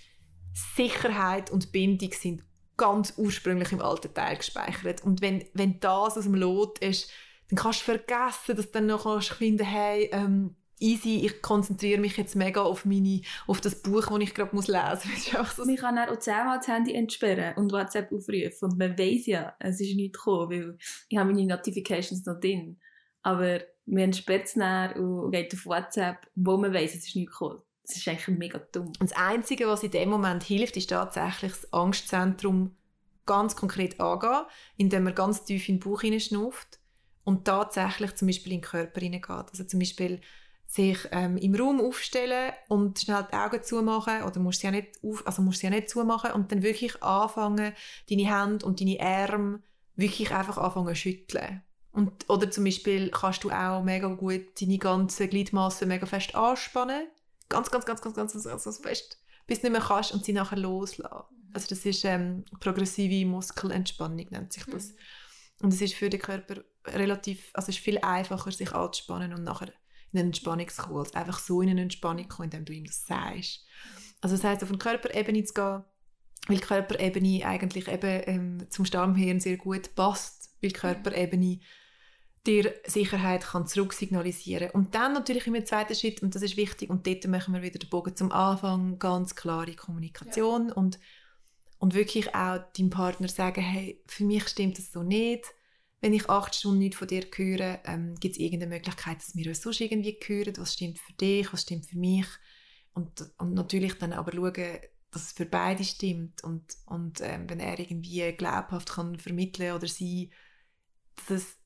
Sicherheit 0.76 1.50
und 1.50 1.72
Bindung 1.72 2.12
sind 2.12 2.44
ganz 2.78 3.16
ursprünglich 3.18 3.72
im 3.72 3.82
alten 3.82 4.14
Teil 4.14 4.38
gespeichert. 4.38 5.04
Und 5.04 5.22
wenn, 5.22 5.44
wenn 5.54 5.80
das 5.80 6.16
aus 6.16 6.24
dem 6.24 6.36
Lot 6.36 6.78
ist, 6.80 7.10
dann 7.50 7.58
kannst 7.58 7.82
du 7.82 7.86
vergessen, 7.86 8.56
dass 8.56 8.68
du 8.68 8.72
dann 8.74 8.86
noch 8.86 9.04
kannst 9.04 9.30
finden 9.32 9.66
hey, 9.66 10.10
ähm, 10.14 10.56
easy, 10.80 11.26
ich 11.26 11.42
konzentriere 11.42 12.00
mich 12.00 12.16
jetzt 12.18 12.36
mega 12.36 12.62
auf, 12.62 12.86
meine, 12.86 13.22
auf 13.48 13.62
das 13.62 13.82
Buch, 13.82 14.06
das 14.06 14.20
ich 14.20 14.34
gerade 14.36 14.56
lesen 14.56 14.72
muss. 14.72 15.56
So. 15.56 15.66
Man 15.66 15.76
kann 15.76 15.98
auch 15.98 16.20
zehnmal 16.20 16.60
das 16.60 16.68
Handy 16.68 16.94
entsperren 16.94 17.58
und 17.58 17.72
WhatsApp 17.72 18.12
aufrufen. 18.12 18.72
Und 18.72 18.78
man 18.78 18.98
weiß 18.98 19.26
ja, 19.26 19.56
es 19.60 19.82
ist 19.82 19.96
nicht 19.96 20.14
gekommen, 20.14 20.52
weil 20.52 20.78
ich 21.10 21.18
habe 21.18 21.34
meine 21.34 21.48
Notifications 21.48 22.26
noch 22.26 22.40
drin. 22.40 22.80
Aber 23.22 23.60
entsperrt 23.86 24.46
es 24.46 24.54
dann 24.54 24.94
und 24.94 25.32
geht 25.32 25.54
auf 25.54 25.66
WhatsApp, 25.66 26.28
wo 26.36 26.58
man 26.58 26.74
weiß, 26.74 26.96
es 26.96 27.08
ist 27.08 27.16
nicht 27.16 27.28
gekommen. 27.28 27.62
Das 27.84 27.98
ist 27.98 28.08
eigentlich 28.08 28.38
mega 28.38 28.60
dumm. 28.72 28.88
Und 28.88 29.02
das 29.02 29.14
Einzige, 29.14 29.68
was 29.68 29.84
in 29.84 29.92
dem 29.92 30.10
Moment 30.10 30.44
hilft, 30.44 30.78
ist 30.78 30.92
tatsächlich 30.92 31.52
das 31.54 31.74
Angstzentrum 31.74 32.76
ganz 33.26 33.56
konkret 33.56 34.00
angehen, 34.00 34.46
indem 34.78 35.04
man 35.04 35.16
ganz 35.16 35.44
tief 35.44 35.68
in 35.70 35.80
den 35.80 35.80
Bauch 35.80 36.02
hineinschnauft 36.02 36.80
und 37.24 37.46
tatsächlich 37.46 38.16
zum 38.16 38.28
Beispiel 38.28 38.54
in 38.54 38.62
den 38.62 38.66
Körper 38.66 39.02
hineingeht. 39.02 39.50
Also 39.52 39.64
zum 39.64 39.80
Beispiel 39.80 40.22
sich 40.70 41.00
ähm, 41.12 41.38
im 41.38 41.56
Raum 41.56 41.82
aufstellen 41.82 42.54
und 42.68 43.00
schnell 43.00 43.26
die 43.32 43.36
Augen 43.36 43.64
zumachen 43.64 44.24
oder 44.24 44.40
musst 44.40 44.62
sie 44.62 44.68
ja 44.68 44.72
nicht 44.72 45.00
auf, 45.04 45.26
also 45.26 45.42
musst 45.42 45.60
sie 45.60 45.68
ja 45.68 45.72
nicht 45.72 45.90
zumachen 45.90 46.32
und 46.32 46.52
dann 46.52 46.62
wirklich 46.62 47.02
anfangen, 47.02 47.74
deine 48.10 48.40
Hände 48.40 48.66
und 48.66 48.80
deine 48.80 49.00
Arme 49.00 49.62
wirklich 49.96 50.32
einfach 50.32 50.60
anfangen 50.60 50.90
zu 50.90 50.96
schütteln. 50.96 51.64
Und, 51.92 52.30
oder 52.30 52.52
zum 52.52 52.66
Beispiel 52.66 53.10
kannst 53.10 53.44
du 53.44 53.50
auch 53.50 53.84
mega 53.84 54.08
gut 54.08 54.62
deine 54.62 54.78
ganze 54.78 55.28
Gliedmasse 55.28 55.86
mega 55.86 56.06
fest 56.06 56.36
anspannen 56.36 57.08
ganz, 57.50 57.70
ganz, 57.72 57.86
ganz, 57.86 58.02
ganz, 58.02 58.16
ganz, 58.16 58.34
ganz, 58.34 58.46
ganz, 58.46 58.64
ganz 58.64 58.78
fest, 58.78 59.18
bis 59.48 59.60
du 59.60 59.68
nicht 59.68 59.80
mehr 59.80 59.88
kannst 59.88 60.14
und 60.14 60.24
sie 60.24 60.34
nachher 60.34 60.58
loslassen. 60.58 61.36
Also 61.52 61.68
das 61.70 61.84
ist 61.86 62.06
ähm, 62.06 62.46
progressive 62.60 63.28
Muskelentspannung, 63.28 64.28
nennt 64.30 64.54
sich 64.54 64.66
das. 64.66 64.90
Mhm. 64.90 64.96
Und 65.62 65.74
es 65.74 65.82
ist 65.82 65.96
für 65.96 66.10
den 66.10 66.22
Körper 66.22 66.64
relativ, 66.86 67.50
also 67.54 67.70
es 67.70 67.76
ist 67.76 67.84
viel 67.84 67.98
einfacher, 67.98 68.52
sich 68.52 68.72
anzuspannen 68.72 69.34
und 69.34 69.44
nachher 69.44 69.74
in 70.12 70.20
eine 70.20 70.28
Entspannung 70.28 70.70
zu 70.70 70.82
kommen, 70.82 71.00
als 71.00 71.14
einfach 71.16 71.40
so 71.40 71.62
in 71.62 71.70
eine 71.70 71.82
Entspannung 71.82 72.30
kommen, 72.30 72.46
indem 72.46 72.66
du 72.66 72.74
ihm 72.74 72.86
das 72.86 73.06
sagst. 73.06 73.66
Also 74.22 74.36
das 74.36 74.44
heißt, 74.44 74.64
auf 74.64 74.70
eine 74.70 74.78
Körperebene 74.78 75.44
zu 75.44 75.54
gehen, 75.54 75.84
weil 76.48 76.58
die 76.58 76.64
Körperebene 76.64 77.46
eigentlich 77.46 77.88
eben 77.88 78.22
ähm, 78.26 78.70
zum 78.70 78.86
Stammhirn 78.86 79.40
sehr 79.40 79.58
gut 79.58 79.94
passt, 79.96 80.52
weil 80.62 80.70
die 80.70 80.76
Körperebene 80.76 81.60
dir 82.46 82.74
Sicherheit 82.86 83.44
kann 83.44 83.68
zurücksignalisieren 83.68 84.72
Und 84.72 84.96
dann 84.96 85.14
natürlich 85.14 85.46
im 85.48 85.66
zweiten 85.66 85.96
Schritt, 85.96 86.22
und 86.22 86.36
das 86.36 86.42
ist 86.42 86.58
wichtig, 86.58 86.90
und 86.90 87.06
dort 87.06 87.28
machen 87.28 87.54
wir 87.54 87.62
wieder 87.62 87.80
den 87.80 87.90
Bogen 87.90 88.16
zum 88.16 88.32
Anfang, 88.32 88.98
ganz 88.98 89.36
klare 89.36 89.76
Kommunikation 89.76 90.70
ja. 90.70 90.74
und, 90.74 91.00
und 91.80 91.94
wirklich 91.94 92.34
auch 92.34 92.60
deinem 92.78 92.90
Partner 92.90 93.28
sagen, 93.28 93.62
hey, 93.62 94.02
für 94.08 94.24
mich 94.24 94.48
stimmt 94.48 94.78
das 94.78 94.92
so 94.92 95.04
nicht. 95.04 95.46
Wenn 96.02 96.14
ich 96.14 96.30
acht 96.30 96.56
Stunden 96.56 96.80
nichts 96.80 96.98
von 96.98 97.10
dir 97.10 97.26
höre, 97.36 97.80
ähm, 97.86 98.16
gibt 98.16 98.36
es 98.36 98.40
irgendeine 98.40 98.76
Möglichkeit, 98.76 99.18
dass 99.18 99.36
wir 99.36 99.48
uns 99.48 99.62
sonst 99.62 99.82
irgendwie 99.82 100.18
hören? 100.26 100.54
Was 100.58 100.74
stimmt 100.74 100.98
für 100.98 101.14
dich, 101.14 101.52
was 101.52 101.64
stimmt 101.64 101.86
für 101.88 101.98
mich? 101.98 102.26
Und, 102.94 103.30
und 103.38 103.54
natürlich 103.54 103.96
dann 103.96 104.14
aber 104.14 104.32
schauen, 104.32 104.80
dass 105.12 105.24
es 105.24 105.32
für 105.32 105.46
beide 105.46 105.84
stimmt. 105.84 106.44
Und, 106.44 106.64
und 106.86 107.22
ähm, 107.22 107.50
wenn 107.50 107.60
er 107.60 107.80
irgendwie 107.80 108.32
glaubhaft 108.34 108.92
kann 108.92 109.18
vermitteln 109.18 109.74
oder 109.74 109.88
sie, 109.88 110.32
dass 111.28 111.38
es 111.38 111.58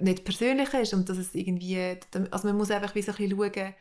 nicht 0.00 0.24
persönlich 0.24 0.72
ist 0.74 0.94
und 0.94 1.08
dass 1.08 1.18
es 1.18 1.34
irgendwie, 1.34 1.98
also 2.30 2.48
man 2.48 2.56
muss 2.56 2.70
einfach 2.70 2.94
wie 2.94 3.02
so 3.02 3.12
ein 3.12 3.16
bisschen 3.16 3.38
schauen, 3.38 3.74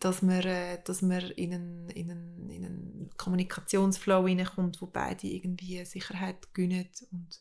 dass 0.00 0.22
man, 0.22 0.40
äh, 0.42 0.82
dass 0.82 1.02
man 1.02 1.30
in 1.32 1.54
einen, 1.54 1.90
in 1.90 2.10
einen, 2.10 2.50
in 2.50 2.64
einen 2.64 3.10
Kommunikationsflow 3.16 4.26
hineinkommt, 4.26 4.80
wo 4.80 4.86
beide 4.86 5.26
irgendwie 5.26 5.84
Sicherheit 5.84 6.54
gewinnen 6.54 6.88
und 7.10 7.40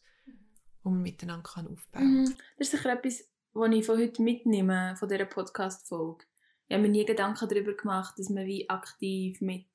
wo 0.83 0.89
man 0.89 1.01
miteinander 1.01 1.49
kann 1.49 1.67
aufbauen 1.67 1.77
kann. 1.93 2.21
Mhm. 2.21 2.35
Das 2.57 2.67
ist 2.67 2.71
sicher 2.71 2.93
etwas, 2.93 3.23
was 3.53 3.71
ich 3.71 3.85
von 3.85 3.97
heute 3.97 4.21
mitnehme, 4.21 4.95
von 4.97 5.07
dieser 5.07 5.25
Podcast-Folge. 5.25 6.25
Ich 6.67 6.73
habe 6.73 6.83
mir 6.83 6.89
nie 6.89 7.05
Gedanken 7.05 7.47
darüber 7.47 7.73
gemacht, 7.73 8.17
dass 8.17 8.29
man 8.29 8.45
wie 8.45 8.69
aktiv 8.69 9.39
mit, 9.41 9.67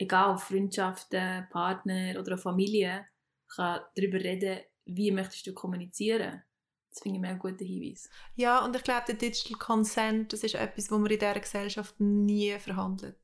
egal, 0.00 0.38
Freundschaften, 0.38 1.46
Partner 1.50 2.18
oder 2.18 2.38
Familie, 2.38 3.06
kann 3.54 3.80
darüber 3.96 4.18
reden, 4.18 4.60
wie 4.84 5.10
möchtest 5.10 5.46
du 5.46 5.54
kommunizieren 5.54 6.42
das 6.90 7.02
finde 7.02 7.16
ich 7.16 7.20
mir 7.20 7.28
ein 7.28 7.38
guter 7.38 7.64
Hinweis. 7.64 8.10
Ja, 8.34 8.64
und 8.64 8.74
ich 8.74 8.82
glaube, 8.82 9.04
der 9.06 9.14
Digital 9.14 9.58
Consent, 9.58 10.32
das 10.32 10.42
ist 10.42 10.54
etwas, 10.54 10.90
was 10.90 10.98
man 10.98 11.10
in 11.10 11.18
dieser 11.18 11.38
Gesellschaft 11.38 11.94
nie 12.00 12.58
verhandelt. 12.58 13.16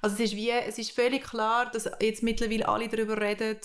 Also 0.00 0.16
es 0.16 0.32
ist 0.32 0.36
wie, 0.36 0.50
es 0.50 0.78
ist 0.78 0.92
völlig 0.92 1.22
klar, 1.22 1.70
dass 1.70 1.88
jetzt 2.00 2.22
mittlerweile 2.22 2.66
alle 2.66 2.88
darüber 2.88 3.20
reden, 3.20 3.58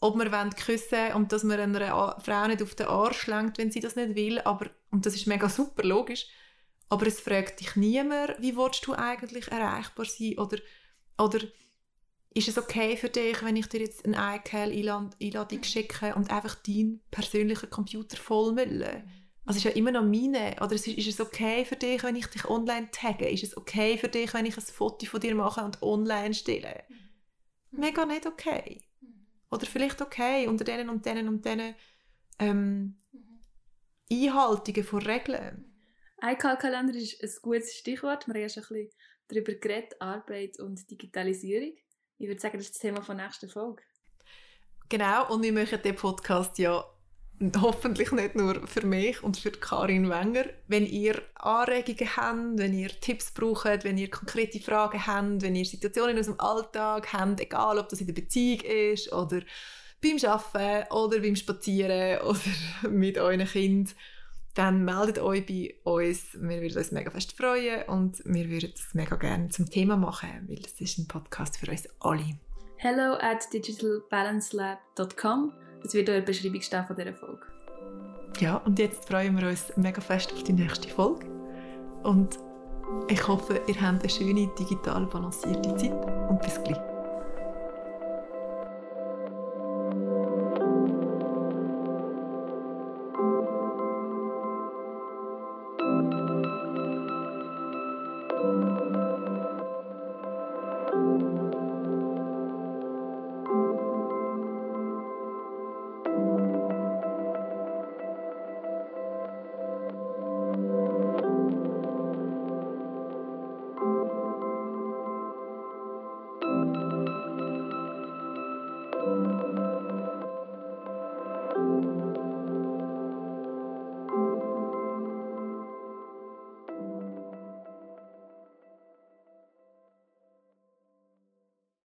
ob 0.00 0.16
man 0.16 0.32
wollen 0.32 1.14
und 1.14 1.32
dass 1.32 1.44
man 1.44 1.60
einer 1.60 2.20
Frau 2.20 2.46
nicht 2.46 2.62
auf 2.62 2.74
den 2.74 2.86
Arsch 2.86 3.26
lenkt, 3.26 3.58
wenn 3.58 3.70
sie 3.70 3.80
das 3.80 3.94
nicht 3.94 4.16
will, 4.16 4.40
aber, 4.40 4.70
und 4.90 5.06
das 5.06 5.14
ist 5.14 5.26
mega 5.26 5.48
super 5.48 5.84
logisch, 5.84 6.26
aber 6.88 7.06
es 7.06 7.20
fragt 7.20 7.60
dich 7.60 7.76
niemand, 7.76 8.40
wie 8.40 8.56
willst 8.56 8.86
du 8.86 8.94
eigentlich 8.94 9.48
erreichbar 9.48 10.06
sein 10.06 10.38
oder, 10.38 10.58
oder 11.18 11.40
ist 12.34 12.48
es 12.48 12.58
okay 12.58 12.96
für 12.96 13.08
dich, 13.08 13.42
wenn 13.44 13.56
ich 13.56 13.68
dir 13.68 13.80
jetzt 13.80 14.04
eine 14.04 14.38
iCal-Einladung 14.38 15.62
schicke 15.62 16.14
und 16.16 16.30
einfach 16.30 16.56
deinen 16.56 17.00
persönlichen 17.10 17.70
Computer 17.70 18.16
vollmülle? 18.16 19.04
Also 19.46 19.58
ist 19.58 19.64
ja 19.64 19.70
immer 19.72 19.92
noch 19.92 20.02
meine. 20.02 20.56
Oder 20.60 20.72
ist, 20.72 20.88
ist 20.88 21.06
es 21.06 21.20
okay 21.20 21.64
für 21.64 21.76
dich, 21.76 22.02
wenn 22.02 22.16
ich 22.16 22.26
dich 22.26 22.46
online 22.46 22.90
tagge? 22.90 23.28
Ist 23.28 23.44
es 23.44 23.56
okay 23.56 23.98
für 23.98 24.08
dich, 24.08 24.34
wenn 24.34 24.46
ich 24.46 24.56
ein 24.56 24.62
Foto 24.62 25.06
von 25.06 25.20
dir 25.20 25.34
mache 25.34 25.64
und 25.64 25.82
online 25.82 26.34
stelle? 26.34 26.82
Mega 27.70 28.04
nicht 28.06 28.26
okay. 28.26 28.80
Oder 29.50 29.66
vielleicht 29.66 30.00
okay 30.00 30.48
unter 30.48 30.64
denen 30.64 30.88
und 30.88 31.06
denen 31.06 31.28
und 31.28 31.44
denen 31.44 31.74
ähm, 32.38 32.96
Einhaltungen 34.10 34.84
von 34.84 35.02
Regeln. 35.02 35.72
iCal-Kalender 36.22 36.94
ist 36.94 37.22
ein 37.22 37.30
gutes 37.42 37.74
Stichwort. 37.74 38.26
Wir 38.26 38.34
haben 38.34 38.40
ja 38.40 38.48
schon 38.48 38.64
ein 38.64 38.68
bisschen 38.68 38.90
darüber 39.28 39.54
geredet, 39.54 40.00
Arbeit 40.00 40.58
und 40.60 40.90
Digitalisierung. 40.90 41.72
Ich 42.18 42.28
würde 42.28 42.40
sagen, 42.40 42.58
das 42.58 42.66
ist 42.66 42.74
das 42.74 42.80
Thema 42.80 43.00
der 43.00 43.14
nächsten 43.14 43.48
Folge. 43.48 43.82
Genau, 44.88 45.32
und 45.32 45.42
wir 45.42 45.52
machen 45.52 45.80
den 45.82 45.96
Podcast 45.96 46.58
ja 46.58 46.84
hoffentlich 47.60 48.12
nicht 48.12 48.36
nur 48.36 48.66
für 48.66 48.86
mich 48.86 49.22
und 49.22 49.36
für 49.36 49.50
Karin 49.50 50.08
Wenger. 50.08 50.44
Wenn 50.68 50.86
ihr 50.86 51.20
Anregungen 51.34 52.16
habt, 52.16 52.58
wenn 52.58 52.74
ihr 52.74 52.88
Tipps 53.00 53.32
braucht, 53.32 53.84
wenn 53.84 53.98
ihr 53.98 54.10
konkrete 54.10 54.60
Fragen 54.60 55.06
habt, 55.06 55.42
wenn 55.42 55.56
ihr 55.56 55.64
Situationen 55.64 56.18
aus 56.18 56.26
dem 56.26 56.40
Alltag 56.40 57.12
habt, 57.12 57.40
egal 57.40 57.78
ob 57.78 57.88
das 57.88 58.00
in 58.00 58.06
der 58.06 58.14
Beziehung 58.14 58.60
ist 58.60 59.12
oder 59.12 59.40
beim 60.00 60.18
Arbeiten 60.30 60.92
oder 60.92 61.20
beim 61.20 61.36
Spazieren 61.36 62.20
oder 62.26 62.88
mit 62.88 63.18
euren 63.18 63.46
Kindern, 63.46 63.94
dann 64.54 64.84
meldet 64.84 65.18
euch 65.18 65.44
bei 65.46 65.74
uns. 65.84 66.34
Wir 66.34 66.62
würden 66.62 66.78
uns 66.78 66.92
mega 66.92 67.10
fest 67.10 67.36
freuen 67.36 67.82
und 67.88 68.22
wir 68.24 68.48
würden 68.48 68.70
das 68.74 68.94
mega 68.94 69.16
gerne 69.16 69.50
zum 69.50 69.68
Thema 69.68 69.96
machen, 69.96 70.46
weil 70.48 70.56
das 70.56 70.80
ist 70.80 70.98
ein 70.98 71.08
Podcast 71.08 71.58
für 71.58 71.70
uns 71.70 71.86
alle. 72.00 72.38
Hello 72.76 73.14
at 73.14 73.52
digitalbalancelab.com. 73.52 75.52
Das 75.82 75.94
wird 75.94 76.08
der 76.08 76.22
Beschreibung 76.22 76.62
stehen 76.62 76.86
von 76.86 76.96
dieser 76.96 77.14
Folge. 77.14 77.42
Ja, 78.38 78.56
und 78.58 78.78
jetzt 78.78 79.08
freuen 79.08 79.36
wir 79.38 79.48
uns 79.48 79.72
mega 79.76 80.00
fest 80.00 80.32
auf 80.32 80.42
die 80.42 80.52
nächste 80.52 80.88
Folge. 80.88 81.26
Und 82.02 82.38
ich 83.08 83.26
hoffe, 83.26 83.60
ihr 83.66 83.80
habt 83.80 84.02
eine 84.02 84.08
schöne, 84.08 84.50
digital 84.58 85.06
balancierte 85.06 85.74
Zeit 85.76 86.28
und 86.28 86.40
bis 86.40 86.62
gleich. 86.62 86.93